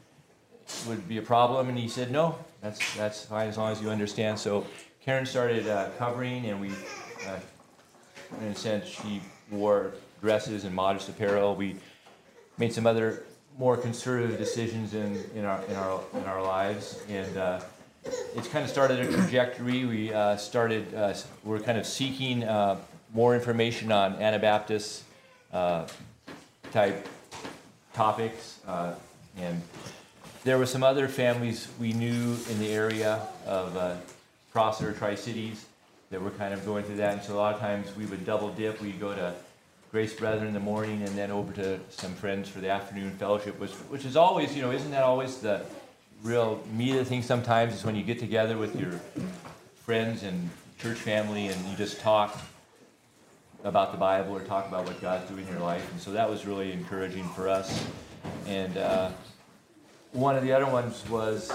would 0.87 1.07
be 1.09 1.19
a 1.19 1.23
problem, 1.23 1.69
and 1.69 1.79
he 1.79 1.89
said 1.89 2.11
no. 2.11 2.39
That's 2.63 2.97
that's 2.97 3.27
fine 3.27 3.49
as 3.49 3.59
long 3.59 3.73
as 3.73 3.83
you 3.83 3.91
understand. 3.91 4.39
So 4.39 4.67
Karen 5.05 5.27
started 5.27 5.69
uh, 5.69 5.91
covering, 5.99 6.47
and 6.47 6.61
we, 6.61 6.71
uh, 7.27 7.39
in 8.41 8.47
a 8.47 8.55
sense, 8.55 8.87
she 8.87 9.21
wore 9.51 9.93
dresses 10.21 10.65
and 10.65 10.75
modest 10.75 11.09
apparel. 11.09 11.57
We 11.57 11.77
made 12.59 12.73
some 12.73 12.87
other 12.87 13.25
more 13.59 13.77
conservative 13.77 14.39
decisions 14.39 14.95
in, 14.95 15.23
in, 15.35 15.45
our, 15.45 15.63
in, 15.65 15.77
our, 15.77 16.01
in 16.15 16.25
our 16.25 16.43
lives. 16.43 17.03
And 17.09 17.37
uh, 17.37 17.61
it's 18.05 18.49
kind 18.49 18.65
of 18.65 18.71
started 18.71 19.01
a 19.01 19.13
trajectory. 19.13 19.85
We 19.85 20.13
uh, 20.13 20.37
started, 20.37 20.95
uh, 20.95 21.15
we're 21.45 21.61
kind 21.61 21.79
of 21.79 21.87
seeking 21.87 22.45
uh, 22.45 22.79
more 23.13 23.35
information 23.35 23.93
on 23.93 24.15
Anabaptist 24.17 25.05
uh, 25.53 25.87
type 26.73 27.09
topics. 27.93 28.61
Uh, 28.67 28.95
and 29.37 29.61
there 30.45 30.59
were 30.59 30.67
some 30.67 30.83
other 30.83 31.09
families 31.09 31.69
we 31.79 31.93
knew 31.93 32.37
in 32.51 32.59
the 32.59 32.73
area 32.73 33.21
of 33.47 34.01
Prosser, 34.53 34.93
Tri 34.93 35.15
Cities, 35.15 35.65
that 36.11 36.21
were 36.21 36.31
kind 36.31 36.53
of 36.53 36.65
going 36.67 36.85
through 36.85 36.97
that. 36.97 37.15
And 37.15 37.23
so 37.23 37.35
a 37.35 37.39
lot 37.39 37.55
of 37.55 37.61
times 37.61 37.95
we 37.97 38.05
would 38.07 38.27
double 38.27 38.51
dip. 38.51 38.81
We'd 38.81 39.01
go 39.01 39.15
to 39.15 39.35
Grace 39.91 40.15
Brethren 40.15 40.47
in 40.47 40.55
the 40.55 40.61
morning 40.61 41.03
and 41.03 41.17
then 41.17 41.31
over 41.31 41.53
to 41.55 41.81
some 41.91 42.15
friends 42.15 42.49
for 42.49 42.61
the 42.61 42.71
afternoon 42.71 43.11
fellowship, 43.13 43.59
which, 43.59 43.73
which 43.91 44.05
is 44.05 44.17
always, 44.17 44.55
you 44.55 44.63
know, 44.63 44.73
isn't 44.73 44.91
that 44.91 45.03
always 45.03 45.39
the 45.39 45.63
real 46.23 46.63
meat 46.73 46.93
of 46.93 46.99
the 46.99 47.05
thing 47.05 47.23
sometimes 47.23 47.75
is 47.75 47.85
when 47.85 47.97
you 47.97 48.03
get 48.03 48.19
together 48.19 48.57
with 48.57 48.79
your 48.79 48.93
friends 49.75 50.23
and 50.23 50.51
church 50.79 50.99
family 50.99 51.49
and 51.49 51.67
you 51.67 51.77
just 51.77 52.01
talk 52.01 52.41
about 53.65 53.93
the 53.93 53.99
Bible 53.99 54.35
or 54.37 54.41
talk 54.41 54.67
about 54.67 54.87
what 54.87 55.01
God's 55.01 55.29
doing 55.31 55.47
in 55.47 55.53
your 55.53 55.63
life. 55.63 55.91
And 55.93 56.01
so 56.01 56.13
that 56.13 56.29
was 56.29 56.47
really 56.47 56.73
encouraging 56.73 57.25
for 57.31 57.49
us. 57.49 57.87
And 58.47 58.77
uh, 58.77 59.11
one 60.13 60.37
of 60.37 60.43
the 60.43 60.53
other 60.53 60.67
ones 60.67 61.09
was 61.09 61.53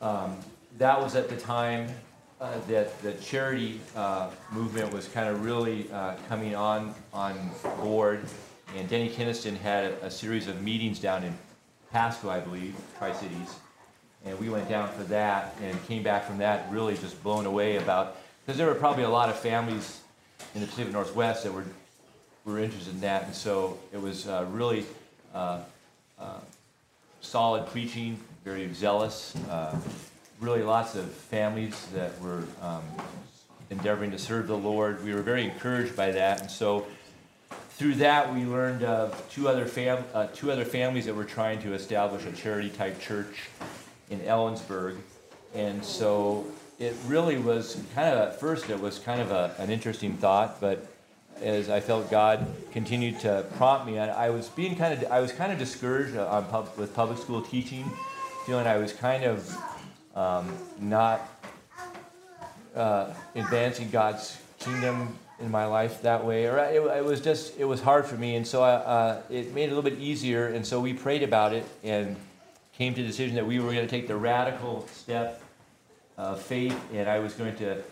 um, 0.00 0.36
that 0.78 1.00
was 1.00 1.14
at 1.14 1.28
the 1.28 1.36
time 1.36 1.88
uh, 2.40 2.58
that 2.68 3.00
the 3.02 3.12
charity 3.14 3.80
uh, 3.94 4.28
movement 4.50 4.92
was 4.92 5.06
kind 5.08 5.28
of 5.28 5.44
really 5.44 5.90
uh, 5.92 6.16
coming 6.28 6.56
on 6.56 6.92
on 7.14 7.50
board, 7.80 8.24
and 8.76 8.88
Denny 8.88 9.08
Kenaston 9.08 9.56
had 9.56 9.84
a, 9.84 10.06
a, 10.06 10.10
series 10.10 10.48
of 10.48 10.60
meetings 10.60 10.98
down 10.98 11.22
in 11.22 11.38
Pasco, 11.92 12.30
I 12.30 12.40
believe, 12.40 12.74
Tri 12.98 13.12
Cities, 13.12 13.54
and 14.24 14.36
we 14.40 14.48
went 14.48 14.68
down 14.68 14.88
for 14.88 15.04
that 15.04 15.54
and 15.62 15.86
came 15.86 16.02
back 16.02 16.24
from 16.24 16.38
that 16.38 16.66
really 16.68 16.96
just 16.96 17.22
blown 17.22 17.46
away 17.46 17.76
about 17.76 18.16
because 18.44 18.58
there 18.58 18.66
were 18.66 18.74
probably 18.74 19.04
a 19.04 19.10
lot 19.10 19.28
of 19.28 19.38
families 19.38 20.00
in 20.54 20.60
the 20.60 20.66
Pacific 20.66 20.92
Northwest 20.92 21.44
that 21.44 21.52
were 21.52 21.64
were 22.44 22.58
interested 22.58 22.92
in 22.92 23.00
that, 23.00 23.24
and 23.24 23.34
so 23.34 23.78
it 23.92 24.00
was 24.00 24.26
uh, 24.26 24.44
really 24.50 24.84
uh, 25.32 25.60
solid 27.20 27.66
preaching, 27.66 28.18
very 28.44 28.72
zealous 28.74 29.34
really 30.42 30.62
lots 30.62 30.96
of 30.96 31.08
families 31.08 31.86
that 31.94 32.20
were 32.20 32.42
um, 32.60 32.82
endeavoring 33.70 34.10
to 34.10 34.18
serve 34.18 34.48
the 34.48 34.56
Lord. 34.56 35.04
We 35.04 35.14
were 35.14 35.22
very 35.22 35.44
encouraged 35.44 35.94
by 35.94 36.10
that, 36.10 36.40
and 36.40 36.50
so 36.50 36.84
through 37.70 37.94
that 37.94 38.34
we 38.34 38.44
learned 38.44 38.82
of 38.82 39.30
two 39.30 39.48
other 39.48 39.66
fam- 39.66 40.04
uh, 40.12 40.26
two 40.34 40.50
other 40.50 40.64
families 40.64 41.06
that 41.06 41.14
were 41.14 41.24
trying 41.24 41.62
to 41.62 41.74
establish 41.74 42.26
a 42.26 42.32
charity 42.32 42.70
type 42.70 43.00
church 43.00 43.48
in 44.10 44.18
Ellensburg, 44.20 44.96
and 45.54 45.84
so 45.84 46.44
it 46.82 46.96
really 47.06 47.38
was 47.38 47.80
kind 47.94 48.08
of 48.08 48.18
at 48.18 48.40
first 48.40 48.68
it 48.68 48.80
was 48.80 48.98
kind 48.98 49.20
of 49.20 49.30
a, 49.30 49.54
an 49.58 49.70
interesting 49.70 50.14
thought, 50.14 50.60
but 50.60 50.84
as 51.40 51.70
I 51.70 51.78
felt 51.78 52.10
God 52.10 52.44
continued 52.72 53.20
to 53.20 53.46
prompt 53.56 53.86
me. 53.86 54.00
I, 54.00 54.26
I 54.26 54.30
was 54.30 54.48
being 54.48 54.74
kind 54.74 54.92
of 54.92 55.10
I 55.10 55.20
was 55.20 55.30
kind 55.30 55.52
of 55.52 55.58
discouraged 55.58 56.16
on 56.16 56.44
pub, 56.46 56.70
with 56.76 56.92
public 56.92 57.18
school 57.18 57.40
teaching, 57.40 57.88
feeling 58.46 58.66
I 58.66 58.78
was 58.78 58.92
kind 58.92 59.22
of 59.22 59.56
um, 60.16 60.52
not 60.80 61.20
uh, 62.74 63.14
advancing 63.36 63.88
God's 63.90 64.36
kingdom 64.58 65.16
in 65.38 65.52
my 65.52 65.66
life 65.66 66.02
that 66.02 66.24
way, 66.24 66.46
or 66.46 66.58
it, 66.58 66.82
it, 66.98 67.04
was 67.04 67.20
just 67.20 67.56
it 67.58 67.64
was 67.64 67.80
hard 67.80 68.06
for 68.06 68.16
me, 68.16 68.34
and 68.34 68.46
so 68.46 68.62
I, 68.62 68.72
uh, 68.72 69.22
it 69.30 69.54
made 69.54 69.64
it 69.64 69.72
a 69.72 69.74
little 69.74 69.88
bit 69.88 70.00
easier. 70.00 70.48
And 70.48 70.66
so 70.66 70.80
we 70.80 70.94
prayed 70.94 71.22
about 71.22 71.52
it 71.52 71.64
and 71.84 72.16
came 72.72 72.92
to 72.94 73.02
the 73.02 73.06
decision 73.06 73.36
that 73.36 73.46
we 73.46 73.60
were 73.60 73.72
going 73.72 73.86
to 73.86 73.90
take 73.90 74.08
the 74.08 74.16
radical 74.16 74.88
step 74.92 75.41
of 76.16 76.40
faith, 76.40 76.78
and 76.92 77.08
I 77.08 77.18
was 77.18 77.34
going 77.34 77.56
to 77.56 77.82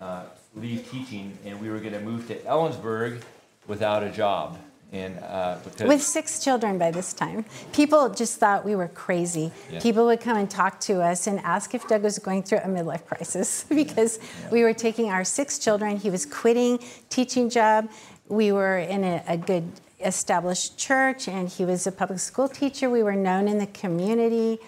uh, 0.00 0.24
leave 0.54 0.90
teaching, 0.90 1.36
and 1.44 1.60
we 1.60 1.70
were 1.70 1.78
going 1.78 1.92
to 1.92 2.00
move 2.00 2.26
to 2.28 2.36
Ellensburg 2.36 3.22
without 3.66 4.02
a 4.02 4.10
job. 4.10 4.58
And 4.92 5.18
uh, 5.20 5.56
with 5.84 6.02
six 6.02 6.42
children 6.42 6.76
by 6.76 6.90
this 6.90 7.12
time, 7.12 7.44
people 7.72 8.10
just 8.10 8.38
thought 8.38 8.64
we 8.64 8.74
were 8.74 8.88
crazy. 8.88 9.52
Yeah. 9.70 9.78
People 9.78 10.06
would 10.06 10.20
come 10.20 10.36
and 10.36 10.50
talk 10.50 10.80
to 10.80 11.00
us 11.00 11.28
and 11.28 11.38
ask 11.40 11.76
if 11.76 11.86
Doug 11.86 12.02
was 12.02 12.18
going 12.18 12.42
through 12.42 12.58
a 12.58 12.66
midlife 12.66 13.06
crisis 13.06 13.64
because 13.68 14.18
yeah. 14.18 14.50
we 14.50 14.64
were 14.64 14.74
taking 14.74 15.10
our 15.10 15.22
six 15.22 15.60
children. 15.60 15.96
He 15.96 16.10
was 16.10 16.26
quitting 16.26 16.80
teaching 17.08 17.48
job. 17.48 17.88
We 18.28 18.50
were 18.50 18.78
in 18.78 19.04
a, 19.04 19.22
a 19.28 19.36
good 19.36 19.70
established 20.00 20.76
church, 20.76 21.28
and 21.28 21.48
he 21.48 21.64
was 21.64 21.86
a 21.86 21.92
public 21.92 22.18
school 22.18 22.48
teacher. 22.48 22.90
We 22.90 23.04
were 23.04 23.14
known 23.14 23.46
in 23.46 23.58
the 23.58 23.68
community, 23.68 24.58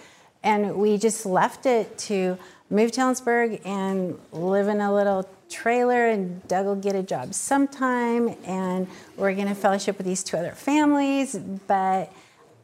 and 0.44 0.76
we 0.76 0.98
just 0.98 1.26
left 1.26 1.66
it 1.66 1.98
to 1.98 2.38
move 2.72 2.90
to 2.92 3.02
Ellensburg 3.02 3.60
and 3.66 4.18
live 4.32 4.66
in 4.66 4.80
a 4.80 4.92
little 4.92 5.28
trailer 5.50 6.08
and 6.08 6.46
Doug 6.48 6.64
will 6.64 6.74
get 6.74 6.96
a 6.96 7.02
job 7.02 7.34
sometime 7.34 8.34
and 8.44 8.88
we're 9.16 9.34
going 9.34 9.48
to 9.48 9.54
fellowship 9.54 9.98
with 9.98 10.06
these 10.06 10.24
two 10.24 10.38
other 10.38 10.52
families. 10.52 11.36
But, 11.66 12.10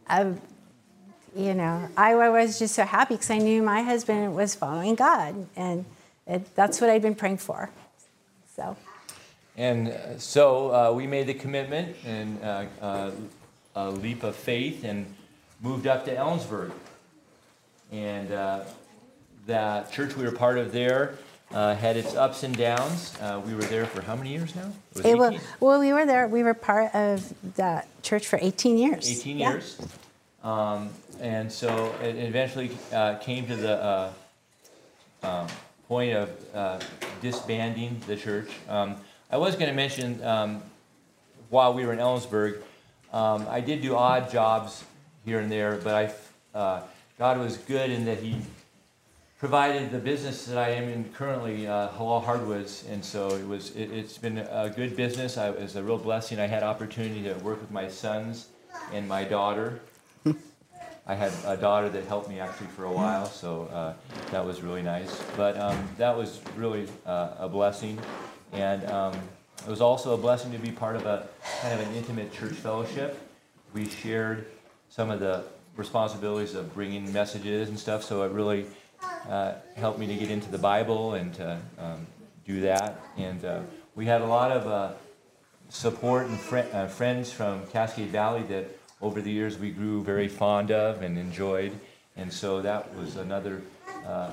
I, 0.09 0.33
you 1.37 1.53
know, 1.53 1.89
I, 1.97 2.15
I 2.15 2.31
was 2.31 2.59
just 2.59 2.75
so 2.75 2.85
happy 2.85 3.15
because 3.15 3.31
I 3.31 3.39
knew 3.39 3.63
my 3.63 3.83
husband 3.83 4.35
was 4.35 4.55
following 4.55 4.95
God 4.95 5.47
and 5.55 5.85
it, 6.27 6.55
that's 6.55 6.81
what 6.81 6.89
I'd 6.89 7.03
been 7.03 7.15
praying 7.15 7.39
for. 7.39 7.71
So. 8.57 8.77
And 9.59 9.89
uh, 9.89 10.19
so 10.19 10.75
uh, 10.75 10.93
we 10.93 11.07
made 11.07 11.27
the 11.27 11.35
commitment 11.35 11.97
and 12.07 12.43
uh, 12.43 12.65
uh, 12.81 13.11
a 13.77 13.91
leap 13.91 14.23
of 14.23 14.35
faith 14.35 14.85
and 14.85 15.15
moved 15.61 15.87
up 15.87 16.07
to 16.07 16.15
Ellensburg. 16.15 16.73
And 17.93 18.33
uh, 18.33 18.65
that 19.49 19.91
church 19.91 20.15
we 20.15 20.25
were 20.25 20.31
part 20.31 20.59
of 20.59 20.73
there 20.73 21.15
uh, 21.53 21.75
had 21.75 21.97
its 21.97 22.15
ups 22.15 22.43
and 22.43 22.57
downs. 22.57 23.17
Uh, 23.21 23.41
we 23.45 23.55
were 23.55 23.63
there 23.63 23.87
for 23.87 24.03
how 24.03 24.15
many 24.15 24.31
years 24.31 24.55
now? 24.55 24.71
It 24.95 24.97
was, 24.97 25.05
it 25.07 25.19
was 25.19 25.41
well, 25.59 25.81
we 25.81 25.93
were 25.93 26.07
there. 26.07 26.29
We 26.29 26.43
were 26.43 26.55
part 26.55 26.95
of 26.95 27.33
that 27.57 27.89
church 28.03 28.27
for 28.27 28.39
18 28.41 28.77
years. 28.77 29.11
18 29.11 29.39
yeah. 29.39 29.51
years. 29.51 29.81
Um, 30.45 30.91
and 31.21 31.51
so 31.51 31.95
it 32.03 32.17
eventually 32.17 32.71
uh, 32.93 33.17
came 33.17 33.47
to 33.47 33.57
the 33.57 33.83
uh, 33.83 34.13
um, 35.23 35.47
point 35.89 36.15
of 36.15 36.31
uh, 36.55 36.81
disbanding 37.23 38.01
the 38.07 38.17
church. 38.17 38.51
Um, 38.69 38.97
I 39.31 39.39
was 39.39 39.55
going 39.55 39.69
to 39.69 39.75
mention 39.75 40.23
um, 40.25 40.63
while 41.49 41.73
we 41.73 41.87
were 41.87 41.95
in 41.95 41.99
Ellensburg, 41.99 42.61
um, 43.15 43.47
I 43.49 43.61
did 43.61 43.81
do 43.81 43.97
odd 43.97 44.31
jobs 44.31 44.85
here 45.25 45.41
and 45.41 45.51
there, 45.51 45.81
but 45.83 45.95
I, 46.55 46.59
uh, 46.59 46.83
God 47.19 47.39
was 47.39 47.57
good 47.57 47.91
in 47.91 48.05
that 48.05 48.19
He 48.19 48.37
provided 49.39 49.93
the 49.93 49.99
business 49.99 50.47
that 50.47 50.59
I 50.59 50.71
am 50.71 50.89
in 50.89 51.05
currently, 51.13 51.67
uh, 51.67 51.89
Halal 51.91 52.25
Hardwoods, 52.25 52.85
and 52.91 53.05
so 53.05 53.29
it 53.31 53.47
was. 53.47 53.75
It, 53.77 53.91
has 53.91 54.19
been 54.19 54.39
a 54.39 54.73
good 54.75 54.97
business. 54.97 55.39
I, 55.39 55.51
it 55.51 55.61
was 55.61 55.77
a 55.77 55.83
real 55.83 55.99
blessing. 55.99 56.41
I 56.41 56.47
had 56.47 56.63
opportunity 56.63 57.23
to 57.23 57.35
work 57.35 57.61
with 57.61 57.71
my 57.71 57.89
sons 57.89 58.49
and 58.93 59.09
my 59.09 59.25
daughter. 59.25 59.81
I 61.07 61.15
had 61.15 61.33
a 61.47 61.57
daughter 61.57 61.89
that 61.89 62.05
helped 62.05 62.29
me 62.29 62.39
actually 62.41 62.67
for 62.67 62.85
a 62.85 62.93
while, 62.93 63.25
so 63.25 63.65
uh, 63.73 63.95
that 64.31 64.45
was 64.45 64.61
really 64.61 64.83
nice. 64.83 65.23
But 65.37 65.59
um, 65.59 65.89
that 65.97 66.15
was 66.15 66.41
really 66.57 66.87
uh, 67.07 67.31
a 67.39 67.49
blessing, 67.49 67.99
and 68.53 68.85
um, 68.91 69.15
it 69.65 69.71
was 69.71 69.81
also 69.81 70.15
a 70.15 70.19
blessing 70.19 70.53
to 70.53 70.59
be 70.59 70.71
part 70.71 70.97
of 70.97 71.07
a 71.07 71.29
kind 71.63 71.81
of 71.81 71.87
an 71.87 71.95
intimate 71.95 72.33
church 72.33 72.55
fellowship. 72.55 73.19
We 73.73 73.89
shared 73.89 74.47
some 74.91 75.11
of 75.11 75.21
the 75.21 75.45
responsibilities 75.77 76.55
of 76.55 76.75
bringing 76.75 77.11
messages 77.13 77.69
and 77.69 77.79
stuff, 77.79 78.03
so 78.03 78.25
it 78.25 78.33
really 78.33 78.67
uh, 79.29 79.55
helped 79.77 79.99
me 79.99 80.07
to 80.07 80.15
get 80.15 80.31
into 80.31 80.51
the 80.51 80.59
Bible 80.59 81.15
and 81.15 81.35
to 81.35 81.61
um, 81.79 82.07
do 82.47 82.63
that. 82.63 83.01
And 83.17 83.45
uh, 83.45 83.61
we 83.95 84.07
had 84.07 84.23
a 84.23 84.27
lot 84.27 84.51
of 84.53 84.67
uh, 84.67 84.93
support 85.69 86.27
and 86.27 86.39
fr- 86.39 86.59
uh, 86.73 86.87
friends 86.89 87.31
from 87.31 87.67
Cascade 87.67 88.09
Valley 88.09 88.43
that 88.45 88.77
over 89.01 89.21
the 89.21 89.31
years 89.31 89.59
we 89.59 89.71
grew 89.71 90.03
very 90.03 90.29
fond 90.29 90.71
of 90.71 91.03
and 91.03 91.19
enjoyed. 91.19 91.79
And 92.17 92.33
so 92.33 92.63
that 92.63 92.95
was 92.97 93.17
another 93.17 93.63
uh, 94.07 94.31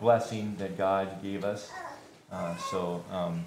blessing 0.00 0.56
that 0.58 0.78
God 0.78 1.22
gave 1.22 1.44
us. 1.44 1.70
Uh, 2.30 2.56
so, 2.70 3.04
um, 3.10 3.44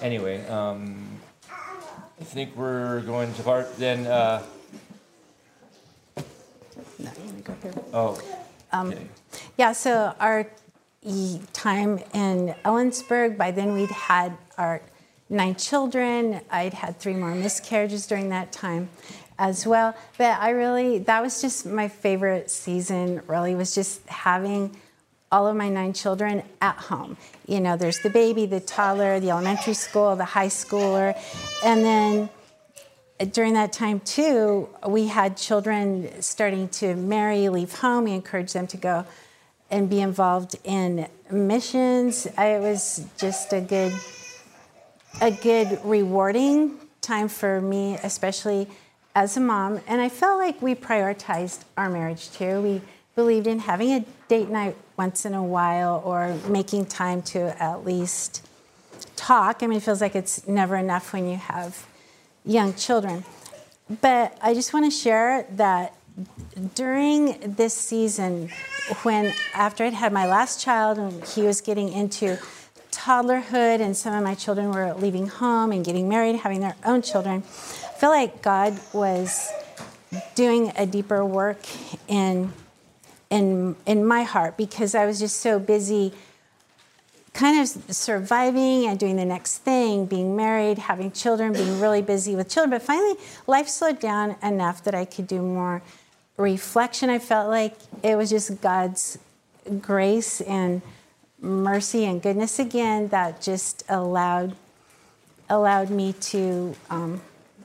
anyway, 0.00 0.46
um, 0.48 1.18
I 1.50 2.24
think 2.24 2.54
we're 2.56 3.00
going 3.00 3.32
to 3.34 3.42
part 3.42 3.76
then. 3.76 4.04
no, 4.04 4.42
go. 7.44 7.54
Oh. 7.92 8.39
Um, 8.72 8.88
okay. 8.88 9.06
Yeah, 9.56 9.72
so 9.72 10.14
our 10.20 10.46
time 11.52 11.98
in 12.12 12.54
Ellensburg, 12.64 13.38
by 13.38 13.50
then 13.50 13.72
we'd 13.72 13.90
had 13.90 14.36
our 14.58 14.82
nine 15.28 15.54
children. 15.54 16.40
I'd 16.50 16.74
had 16.74 16.98
three 16.98 17.14
more 17.14 17.34
miscarriages 17.34 18.06
during 18.06 18.28
that 18.30 18.52
time 18.52 18.90
as 19.38 19.66
well. 19.66 19.96
But 20.18 20.38
I 20.40 20.50
really, 20.50 20.98
that 20.98 21.22
was 21.22 21.40
just 21.40 21.64
my 21.64 21.88
favorite 21.88 22.50
season, 22.50 23.22
really, 23.26 23.54
was 23.54 23.74
just 23.74 24.06
having 24.08 24.76
all 25.32 25.46
of 25.46 25.56
my 25.56 25.68
nine 25.68 25.92
children 25.92 26.42
at 26.60 26.76
home. 26.76 27.16
You 27.46 27.60
know, 27.60 27.76
there's 27.76 28.00
the 28.00 28.10
baby, 28.10 28.46
the 28.46 28.60
toddler, 28.60 29.20
the 29.20 29.30
elementary 29.30 29.74
school, 29.74 30.16
the 30.16 30.24
high 30.24 30.48
schooler, 30.48 31.16
and 31.64 31.84
then 31.84 32.28
during 33.26 33.54
that 33.54 33.72
time 33.72 34.00
too, 34.00 34.68
we 34.86 35.08
had 35.08 35.36
children 35.36 36.22
starting 36.22 36.68
to 36.68 36.94
marry, 36.94 37.48
leave 37.48 37.74
home. 37.74 38.04
We 38.04 38.12
encouraged 38.12 38.54
them 38.54 38.66
to 38.68 38.76
go 38.76 39.06
and 39.70 39.88
be 39.88 40.00
involved 40.00 40.56
in 40.64 41.06
missions. 41.30 42.26
It 42.26 42.60
was 42.60 43.06
just 43.18 43.52
a 43.52 43.60
good, 43.60 43.92
a 45.20 45.30
good 45.30 45.80
rewarding 45.84 46.78
time 47.00 47.28
for 47.28 47.60
me, 47.60 47.98
especially 48.02 48.68
as 49.14 49.36
a 49.36 49.40
mom. 49.40 49.80
And 49.86 50.00
I 50.00 50.08
felt 50.08 50.38
like 50.38 50.60
we 50.62 50.74
prioritized 50.74 51.64
our 51.76 51.90
marriage 51.90 52.30
too. 52.32 52.60
We 52.62 52.82
believed 53.14 53.46
in 53.46 53.58
having 53.58 53.92
a 53.92 54.04
date 54.28 54.48
night 54.48 54.76
once 54.96 55.24
in 55.24 55.34
a 55.34 55.44
while 55.44 56.02
or 56.04 56.36
making 56.48 56.86
time 56.86 57.20
to 57.22 57.62
at 57.62 57.84
least 57.84 58.46
talk. 59.16 59.62
I 59.62 59.66
mean, 59.66 59.78
it 59.78 59.82
feels 59.82 60.00
like 60.00 60.14
it's 60.14 60.46
never 60.48 60.76
enough 60.76 61.12
when 61.12 61.28
you 61.28 61.36
have 61.36 61.86
young 62.44 62.74
children. 62.74 63.24
But 64.00 64.36
I 64.40 64.54
just 64.54 64.72
want 64.72 64.84
to 64.84 64.90
share 64.90 65.46
that 65.56 65.94
during 66.74 67.54
this 67.56 67.74
season, 67.74 68.50
when 69.02 69.32
after 69.54 69.84
I'd 69.84 69.94
had 69.94 70.12
my 70.12 70.26
last 70.26 70.60
child 70.60 70.98
and 70.98 71.24
he 71.24 71.42
was 71.42 71.60
getting 71.60 71.92
into 71.92 72.38
toddlerhood, 72.92 73.80
and 73.80 73.96
some 73.96 74.14
of 74.14 74.22
my 74.22 74.34
children 74.34 74.72
were 74.72 74.92
leaving 74.94 75.26
home 75.26 75.72
and 75.72 75.84
getting 75.84 76.08
married, 76.08 76.36
having 76.36 76.60
their 76.60 76.76
own 76.84 77.02
children, 77.02 77.42
I 77.46 77.98
feel 77.98 78.10
like 78.10 78.42
God 78.42 78.78
was 78.92 79.50
doing 80.34 80.72
a 80.76 80.86
deeper 80.86 81.24
work 81.24 81.58
in 82.08 82.52
in 83.30 83.76
in 83.86 84.04
my 84.04 84.22
heart 84.22 84.56
because 84.56 84.94
I 84.94 85.06
was 85.06 85.20
just 85.20 85.40
so 85.40 85.58
busy 85.58 86.12
kind 87.32 87.60
of 87.60 87.68
surviving 87.94 88.86
and 88.86 88.98
doing 88.98 89.16
the 89.16 89.24
next 89.24 89.58
thing, 89.58 90.06
being 90.06 90.36
married, 90.36 90.78
having 90.78 91.12
children, 91.12 91.52
being 91.52 91.80
really 91.80 92.02
busy 92.02 92.34
with 92.34 92.48
children. 92.48 92.70
But 92.70 92.82
finally, 92.82 93.14
life 93.46 93.68
slowed 93.68 94.00
down 94.00 94.36
enough 94.42 94.82
that 94.84 94.94
I 94.94 95.04
could 95.04 95.26
do 95.26 95.40
more 95.40 95.82
reflection. 96.36 97.10
I 97.10 97.18
felt 97.18 97.48
like 97.48 97.74
it 98.02 98.16
was 98.16 98.30
just 98.30 98.60
God's 98.60 99.18
grace 99.80 100.40
and 100.40 100.82
mercy 101.40 102.04
and 102.04 102.20
goodness 102.20 102.58
again 102.58 103.08
that 103.08 103.40
just 103.40 103.84
allowed 103.88 104.54
allowed 105.48 105.90
me 105.90 106.12
to 106.12 106.74
um, 106.90 107.20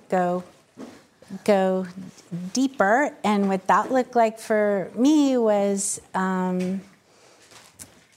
go 0.10 0.44
go 1.44 1.88
deeper. 2.54 3.12
And 3.24 3.48
what 3.48 3.66
that 3.68 3.92
looked 3.92 4.16
like 4.16 4.40
for 4.40 4.92
me 4.96 5.38
was. 5.38 6.00
Um, 6.14 6.82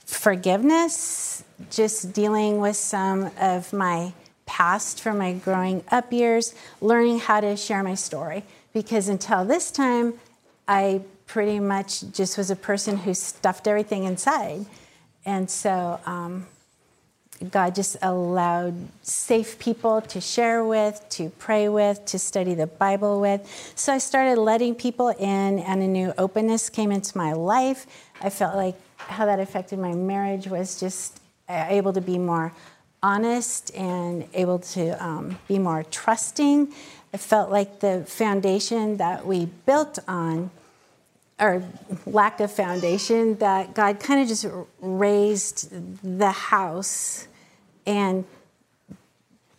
forgiveness, 0.09 1.45
just 1.71 2.15
dealing 2.15 2.61
with 2.61 2.77
some 2.77 3.31
of 3.39 3.71
my 3.75 4.13
past 4.47 5.03
from 5.03 5.19
my 5.19 5.35
growing 5.35 5.85
up 5.91 6.11
years, 6.11 6.55
learning 6.81 7.19
how 7.19 7.41
to 7.41 7.55
share 7.57 7.83
my 7.83 7.95
story. 7.95 8.43
Because 8.73 9.09
until 9.09 9.45
this 9.45 9.71
time, 9.71 10.15
I 10.67 11.03
pretty 11.27 11.61
much 11.61 12.11
just 12.11 12.39
was 12.39 12.51
a 12.51 12.57
person 12.57 12.97
who 12.97 13.13
stuffed 13.13 13.69
everything 13.69 14.05
inside. 14.05 14.65
And 15.27 15.51
so 15.51 16.01
um, 16.07 16.47
God 17.51 17.75
just 17.75 17.99
allowed 18.01 18.77
safe 19.03 19.59
people 19.59 20.01
to 20.01 20.23
share 20.23 20.65
with, 20.65 21.05
to 21.11 21.29
pray 21.39 21.69
with, 21.69 22.07
to 22.07 22.19
study 22.19 22.55
the 22.55 22.67
Bible 22.67 23.21
with. 23.21 23.73
So 23.77 23.93
I 23.93 23.99
started 23.99 24.39
letting 24.39 24.75
people 24.75 25.11
in, 25.11 25.59
and 25.59 25.83
a 25.83 25.87
new 25.87 26.15
openness 26.17 26.71
came 26.71 26.91
into 26.91 27.17
my 27.19 27.35
life. 27.35 27.87
I 28.23 28.31
felt 28.31 28.57
like 28.57 28.75
how 29.09 29.27
that 29.27 29.41
affected 29.41 29.79
my 29.79 29.93
marriage 29.93 30.47
was 30.47 30.79
just 30.79 31.21
uh, 31.49 31.67
able 31.69 31.93
to 31.93 32.01
be 32.01 32.19
more 32.19 32.53
honest 33.03 33.75
and 33.75 34.27
able 34.35 34.59
to 34.59 35.03
um, 35.05 35.39
be 35.49 35.59
more 35.59 35.85
trusting. 35.85 36.73
It 37.13 37.21
felt 37.21 37.51
like 37.51 37.81
the 37.81 38.05
foundation 38.07 38.99
that 38.99 39.27
we 39.27 39.47
built 39.67 39.99
on, 40.07 40.51
or 41.41 41.63
lack 42.05 42.41
of 42.41 42.53
foundation, 42.53 43.37
that 43.39 43.75
God 43.75 44.01
kind 44.01 44.21
of 44.21 44.29
just 44.29 44.47
raised 44.81 45.71
the 46.03 46.31
house 46.31 47.29
and 47.87 48.25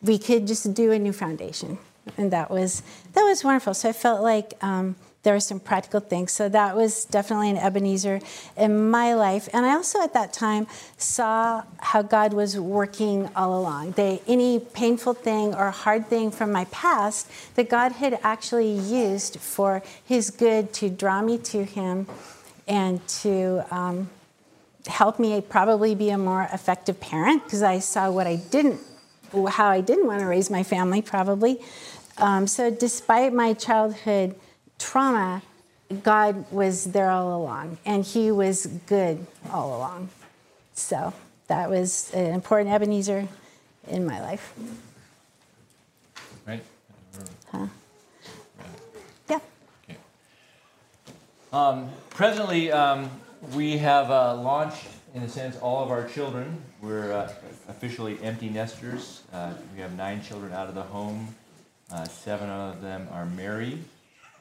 we 0.01 0.17
could 0.17 0.45
just 0.45 0.73
do 0.73 0.91
a 0.91 0.99
new 0.99 1.13
foundation. 1.13 1.77
And 2.17 2.31
that 2.31 2.51
was, 2.51 2.83
that 3.13 3.23
was 3.23 3.43
wonderful. 3.43 3.73
So 3.73 3.89
I 3.89 3.93
felt 3.93 4.21
like, 4.21 4.53
um, 4.61 4.95
there 5.23 5.33
were 5.33 5.39
some 5.39 5.59
practical 5.59 5.99
things. 5.99 6.31
So 6.31 6.47
that 6.49 6.75
was 6.75 7.03
definitely 7.05 7.49
an 7.49 7.57
Ebenezer 7.57 8.21
in 8.55 8.89
my 8.89 9.13
life. 9.13 9.49
And 9.51 9.65
I 9.65 9.73
also 9.73 10.01
at 10.01 10.13
that 10.13 10.31
time 10.31 10.65
saw 10.97 11.63
how 11.79 12.01
God 12.01 12.33
was 12.33 12.57
working 12.57 13.29
all 13.35 13.59
along. 13.59 13.91
They, 13.91 14.21
any 14.27 14.59
painful 14.59 15.13
thing 15.13 15.53
or 15.53 15.71
hard 15.71 16.07
thing 16.07 16.31
from 16.31 16.51
my 16.51 16.65
past 16.65 17.29
that 17.55 17.69
God 17.69 17.93
had 17.93 18.17
actually 18.23 18.71
used 18.71 19.39
for 19.39 19.83
His 20.05 20.29
good 20.29 20.71
to 20.73 20.89
draw 20.89 21.21
me 21.21 21.37
to 21.39 21.65
Him 21.65 22.07
and 22.65 23.05
to 23.07 23.65
um, 23.71 24.09
help 24.87 25.19
me 25.19 25.41
probably 25.41 25.95
be 25.95 26.11
a 26.11 26.17
more 26.17 26.47
effective 26.53 26.99
parent 27.01 27.43
because 27.43 27.61
I 27.61 27.79
saw 27.79 28.09
what 28.09 28.25
I 28.25 28.37
didn't, 28.37 28.79
how 29.49 29.67
I 29.67 29.81
didn't 29.81 30.07
want 30.07 30.21
to 30.21 30.27
raise 30.27 30.49
my 30.49 30.63
family 30.63 31.01
probably. 31.01 31.59
Um, 32.17 32.47
so 32.47 32.69
despite 32.69 33.33
my 33.33 33.53
childhood 33.53 34.35
trauma, 34.79 35.43
God 36.03 36.51
was 36.51 36.85
there 36.85 37.09
all 37.09 37.39
along, 37.39 37.77
and 37.85 38.03
He 38.03 38.31
was 38.31 38.65
good 38.87 39.25
all 39.51 39.77
along. 39.77 40.09
So 40.73 41.13
that 41.47 41.69
was 41.69 42.11
an 42.13 42.33
important 42.33 42.73
Ebenezer 42.73 43.27
in 43.87 44.05
my 44.05 44.21
life. 44.21 44.53
Right? 46.47 46.63
Huh? 47.51 47.67
Yeah. 49.29 49.39
Okay. 49.89 49.99
Um, 51.51 51.89
presently, 52.11 52.71
um, 52.71 53.09
we 53.53 53.77
have 53.77 54.09
uh, 54.11 54.35
launched, 54.35 54.85
in 55.13 55.23
a 55.23 55.29
sense, 55.29 55.57
all 55.57 55.83
of 55.83 55.91
our 55.91 56.07
children. 56.07 56.61
We're 56.81 57.11
uh, 57.11 57.33
officially 57.67 58.17
empty 58.21 58.49
nesters. 58.49 59.23
Uh, 59.33 59.53
we 59.75 59.81
have 59.81 59.95
nine 59.95 60.23
children 60.23 60.53
out 60.53 60.69
of 60.69 60.75
the 60.75 60.83
home. 60.83 61.35
Uh, 61.91 62.05
seven 62.05 62.49
of 62.49 62.81
them 62.81 63.07
are 63.11 63.25
married. 63.25 63.83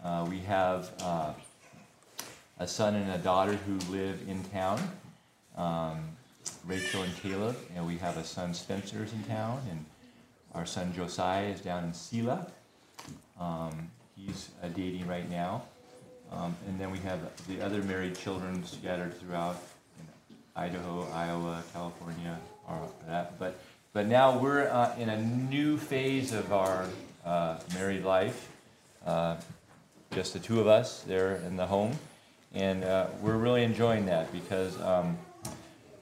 Uh, 0.05 0.27
we 0.29 0.39
have 0.41 0.91
uh, 1.03 1.33
a 2.59 2.67
son 2.67 2.95
and 2.95 3.11
a 3.13 3.19
daughter 3.19 3.55
who 3.55 3.79
live 3.93 4.21
in 4.29 4.43
town, 4.45 4.81
um, 5.57 5.99
Rachel 6.67 7.03
and 7.03 7.17
Caleb, 7.17 7.57
and 7.75 7.87
we 7.87 7.97
have 7.99 8.17
a 8.17 8.25
son 8.25 8.55
Spencer 8.55 9.03
is 9.03 9.13
in 9.13 9.25
town, 9.25 9.61
and 9.71 9.85
our 10.55 10.67
son 10.67 10.93
Josiah 10.95 11.47
is 11.47 11.61
down 11.61 11.85
in 11.85 11.93
Selah. 11.93 12.47
Um, 13.41 13.91
he's 14.17 14.51
uh, 14.63 14.69
dating 14.69 15.07
right 15.07 15.29
now. 15.29 15.63
Um, 16.31 16.55
and 16.67 16.79
then 16.79 16.91
we 16.91 16.99
have 16.99 17.21
the 17.47 17.61
other 17.61 17.83
married 17.83 18.17
children 18.17 18.65
scattered 18.65 19.19
throughout 19.19 19.57
Idaho, 20.55 21.09
Iowa, 21.13 21.63
California, 21.73 22.39
or 22.69 22.89
that. 23.07 23.39
But, 23.39 23.59
but 23.93 24.07
now 24.07 24.39
we're 24.39 24.69
uh, 24.69 24.95
in 24.99 25.09
a 25.09 25.21
new 25.21 25.79
phase 25.79 26.33
of 26.33 26.53
our 26.53 26.87
uh, 27.25 27.59
married 27.75 28.05
life. 28.05 28.49
Just 30.13 30.33
the 30.33 30.39
two 30.39 30.61
of 30.61 30.67
us 30.67 31.03
there 31.03 31.37
in 31.47 31.57
the 31.57 31.67
home, 31.67 31.93
and 32.55 32.83
uh, 32.83 33.09
we're 33.21 33.37
really 33.37 33.63
enjoying 33.63 34.07
that 34.07 34.33
because 34.33 34.81
um, 34.81 35.19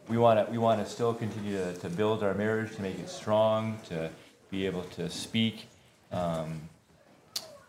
we 0.09 0.17
want 0.17 0.45
to 0.45 0.51
we 0.51 0.59
want 0.59 0.85
to 0.85 0.91
still 0.91 1.13
continue 1.13 1.59
to, 1.59 1.75
to 1.75 1.91
build 1.91 2.23
our 2.23 2.35
marriage, 2.35 2.75
to 2.77 2.83
make 2.83 2.99
it 2.99 3.09
strong, 3.09 3.79
to 3.89 4.11
be 4.51 4.65
able 4.65 4.83
to 4.83 5.11
speak 5.11 5.67
um, 6.13 6.61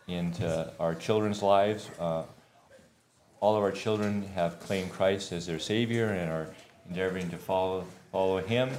into 0.06 0.72
our 0.78 0.94
children's 0.94 1.42
lives. 1.42 1.90
Uh, 1.98 2.22
all 3.40 3.56
of 3.56 3.62
our 3.62 3.72
children 3.72 4.22
have 4.34 4.60
claimed 4.60 4.90
Christ 4.90 5.32
as 5.32 5.46
their 5.46 5.58
Savior 5.58 6.06
and 6.06 6.30
are 6.30 6.48
endeavoring 6.88 7.30
to 7.30 7.36
follow 7.36 7.84
follow 8.12 8.38
Him. 8.38 8.70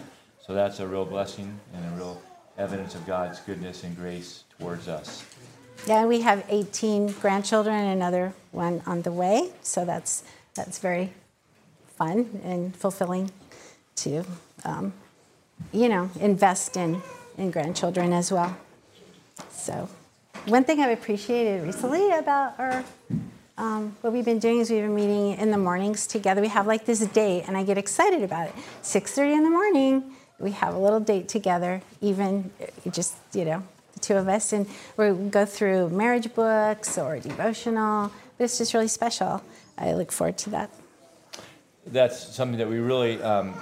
So 0.45 0.53
that's 0.53 0.79
a 0.79 0.87
real 0.87 1.05
blessing 1.05 1.59
and 1.73 1.85
a 1.85 1.97
real 1.97 2.21
evidence 2.57 2.95
of 2.95 3.05
God's 3.05 3.39
goodness 3.41 3.83
and 3.83 3.95
grace 3.95 4.43
towards 4.57 4.87
us. 4.87 5.25
Yeah, 5.87 6.05
we 6.05 6.21
have 6.21 6.45
18 6.49 7.13
grandchildren 7.13 7.75
and 7.75 7.93
another 7.93 8.33
one 8.51 8.81
on 8.85 9.01
the 9.01 9.11
way. 9.11 9.49
So 9.61 9.85
that's 9.85 10.23
that's 10.55 10.79
very 10.79 11.13
fun 11.97 12.41
and 12.43 12.75
fulfilling 12.75 13.31
to, 13.95 14.23
um, 14.65 14.93
you 15.71 15.89
know, 15.89 16.09
invest 16.19 16.77
in 16.77 17.01
in 17.37 17.51
grandchildren 17.51 18.13
as 18.13 18.31
well. 18.31 18.57
So, 19.51 19.89
one 20.45 20.63
thing 20.63 20.81
I've 20.81 20.97
appreciated 20.97 21.63
recently 21.63 22.11
about 22.11 22.59
our 22.59 22.83
um, 23.57 23.95
what 24.01 24.13
we've 24.13 24.25
been 24.25 24.39
doing 24.39 24.59
is 24.59 24.69
we've 24.69 24.81
been 24.81 24.95
meeting 24.95 25.37
in 25.37 25.51
the 25.51 25.57
mornings 25.57 26.07
together. 26.07 26.41
We 26.41 26.47
have 26.47 26.65
like 26.65 26.85
this 26.85 27.05
date, 27.07 27.43
and 27.47 27.57
I 27.57 27.63
get 27.63 27.77
excited 27.77 28.23
about 28.23 28.49
it. 28.49 28.55
6:30 28.81 29.33
in 29.33 29.43
the 29.43 29.49
morning, 29.49 30.15
we 30.39 30.51
have 30.51 30.73
a 30.73 30.79
little 30.79 31.01
date 31.01 31.27
together. 31.27 31.81
Even 32.01 32.51
just 32.89 33.15
you 33.33 33.45
know 33.45 33.63
two 34.01 34.15
of 34.15 34.27
us, 34.27 34.53
and 34.53 34.67
we 34.97 35.11
go 35.29 35.45
through 35.45 35.89
marriage 35.89 36.33
books 36.33 36.97
or 36.97 37.19
devotional. 37.19 38.11
It's 38.37 38.57
just 38.57 38.73
really 38.73 38.87
special. 38.87 39.43
I 39.77 39.93
look 39.93 40.11
forward 40.11 40.37
to 40.39 40.49
that. 40.51 40.69
That's 41.87 42.35
something 42.35 42.57
that 42.59 42.69
we 42.69 42.79
really 42.79 43.21
um, 43.21 43.53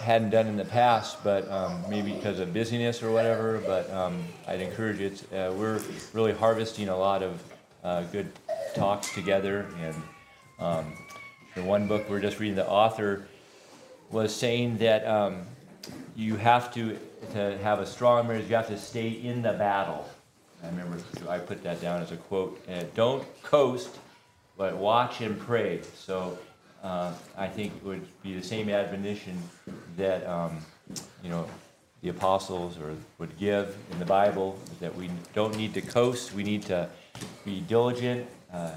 hadn't 0.00 0.30
done 0.30 0.46
in 0.46 0.56
the 0.56 0.64
past, 0.64 1.22
but 1.22 1.50
um, 1.50 1.84
maybe 1.88 2.12
because 2.12 2.40
of 2.40 2.52
busyness 2.52 3.02
or 3.02 3.12
whatever. 3.12 3.62
But 3.66 3.90
um, 3.92 4.24
I'd 4.46 4.60
encourage 4.60 5.00
you. 5.00 5.12
Uh, 5.36 5.52
we're 5.52 5.80
really 6.12 6.32
harvesting 6.32 6.88
a 6.88 6.96
lot 6.96 7.22
of 7.22 7.42
uh, 7.84 8.02
good 8.04 8.30
talks 8.74 9.14
together, 9.14 9.66
and 9.80 9.94
um, 10.58 10.92
the 11.54 11.62
one 11.62 11.86
book 11.86 12.08
we're 12.08 12.20
just 12.20 12.40
reading, 12.40 12.56
the 12.56 12.68
author 12.68 13.26
was 14.10 14.34
saying 14.34 14.78
that 14.78 15.06
um, 15.06 15.46
you 16.14 16.36
have 16.36 16.72
to 16.74 16.98
to 17.32 17.58
have 17.58 17.80
a 17.80 17.86
strong 17.86 18.26
marriage, 18.26 18.48
you 18.48 18.56
have 18.56 18.68
to 18.68 18.78
stay 18.78 19.08
in 19.08 19.42
the 19.42 19.52
battle. 19.52 20.08
I 20.62 20.68
remember 20.68 20.98
I 21.28 21.38
put 21.38 21.62
that 21.62 21.80
down 21.80 22.02
as 22.02 22.12
a 22.12 22.16
quote. 22.16 22.62
And 22.66 22.92
don't 22.94 23.24
coast, 23.42 23.98
but 24.56 24.76
watch 24.76 25.20
and 25.20 25.38
pray. 25.38 25.82
So 25.94 26.38
uh, 26.82 27.12
I 27.36 27.48
think 27.48 27.74
it 27.76 27.84
would 27.84 28.06
be 28.22 28.34
the 28.34 28.42
same 28.42 28.68
admonition 28.68 29.40
that 29.96 30.26
um, 30.26 30.58
you 31.22 31.30
know 31.30 31.46
the 32.02 32.10
apostles 32.10 32.78
or 32.78 32.94
would 33.18 33.36
give 33.38 33.76
in 33.90 33.98
the 33.98 34.04
Bible 34.04 34.58
that 34.80 34.94
we 34.94 35.10
don't 35.34 35.56
need 35.56 35.74
to 35.74 35.80
coast. 35.80 36.32
We 36.32 36.42
need 36.42 36.62
to 36.62 36.88
be 37.44 37.60
diligent, 37.60 38.26
uh, 38.52 38.72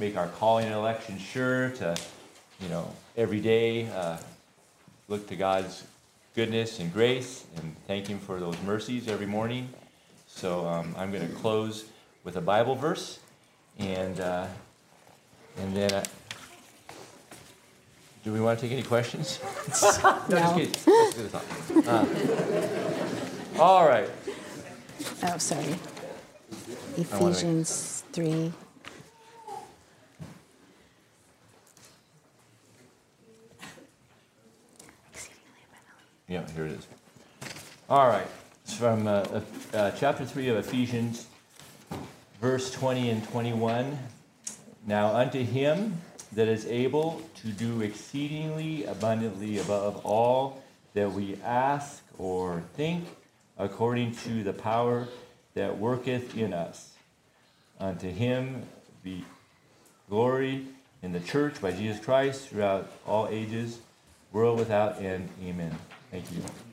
make 0.00 0.16
our 0.16 0.28
calling 0.28 0.66
and 0.66 0.74
election 0.74 1.18
sure. 1.18 1.70
To 1.70 1.96
you 2.60 2.68
know 2.68 2.92
every 3.16 3.40
day 3.40 3.88
uh, 3.88 4.18
look 5.08 5.26
to 5.28 5.36
God's 5.36 5.84
goodness 6.34 6.80
and 6.80 6.92
grace 6.92 7.44
and 7.56 7.74
thank 7.86 8.06
Him 8.06 8.18
for 8.18 8.38
those 8.38 8.60
mercies 8.62 9.08
every 9.08 9.26
morning. 9.26 9.68
So 10.26 10.66
um, 10.66 10.94
I'm 10.96 11.10
going 11.10 11.26
to 11.26 11.34
close 11.34 11.86
with 12.24 12.36
a 12.36 12.40
Bible 12.40 12.74
verse, 12.74 13.18
and 13.78 14.20
uh, 14.20 14.46
and 15.58 15.76
then. 15.76 15.92
Uh, 15.92 16.04
do 18.24 18.32
we 18.34 18.40
want 18.40 18.58
to 18.58 18.66
take 18.66 18.72
any 18.72 18.82
questions? 18.82 19.40
no, 20.02 20.22
no. 20.28 20.58
just 20.58 20.84
kidding. 20.84 21.88
Uh, 21.88 22.04
all 23.58 23.88
right. 23.88 24.10
Oh, 25.22 25.38
sorry. 25.38 25.76
Ephesians 26.96 28.04
3. 28.12 28.52
Yeah, 36.28 36.46
here 36.54 36.66
it 36.66 36.72
is. 36.72 36.86
All 37.88 38.06
right. 38.06 38.26
It's 38.62 38.74
from 38.74 39.06
uh, 39.06 39.40
uh, 39.72 39.92
chapter 39.92 40.26
3 40.26 40.48
of 40.48 40.56
Ephesians, 40.58 41.26
verse 42.38 42.70
20 42.70 43.08
and 43.08 43.28
21. 43.28 43.98
Now, 44.86 45.16
unto 45.16 45.42
him 45.42 45.96
that 46.32 46.46
is 46.46 46.66
able 46.66 47.22
to 47.36 47.48
do 47.48 47.80
exceedingly 47.80 48.84
abundantly 48.84 49.58
above 49.58 50.04
all 50.04 50.62
that 50.92 51.10
we 51.10 51.38
ask 51.42 52.02
or 52.18 52.62
think, 52.74 53.06
according 53.56 54.14
to 54.16 54.44
the 54.44 54.52
power 54.52 55.08
that 55.54 55.78
worketh 55.78 56.36
in 56.36 56.52
us. 56.52 56.92
Unto 57.80 58.10
him 58.10 58.64
be 59.02 59.24
glory 60.10 60.66
in 61.02 61.12
the 61.12 61.20
church 61.20 61.58
by 61.62 61.72
Jesus 61.72 62.04
Christ 62.04 62.48
throughout 62.48 62.90
all 63.06 63.28
ages, 63.28 63.78
world 64.30 64.58
without 64.58 65.00
end. 65.00 65.30
Amen. 65.42 65.74
Thank 66.10 66.32
you. 66.32 66.67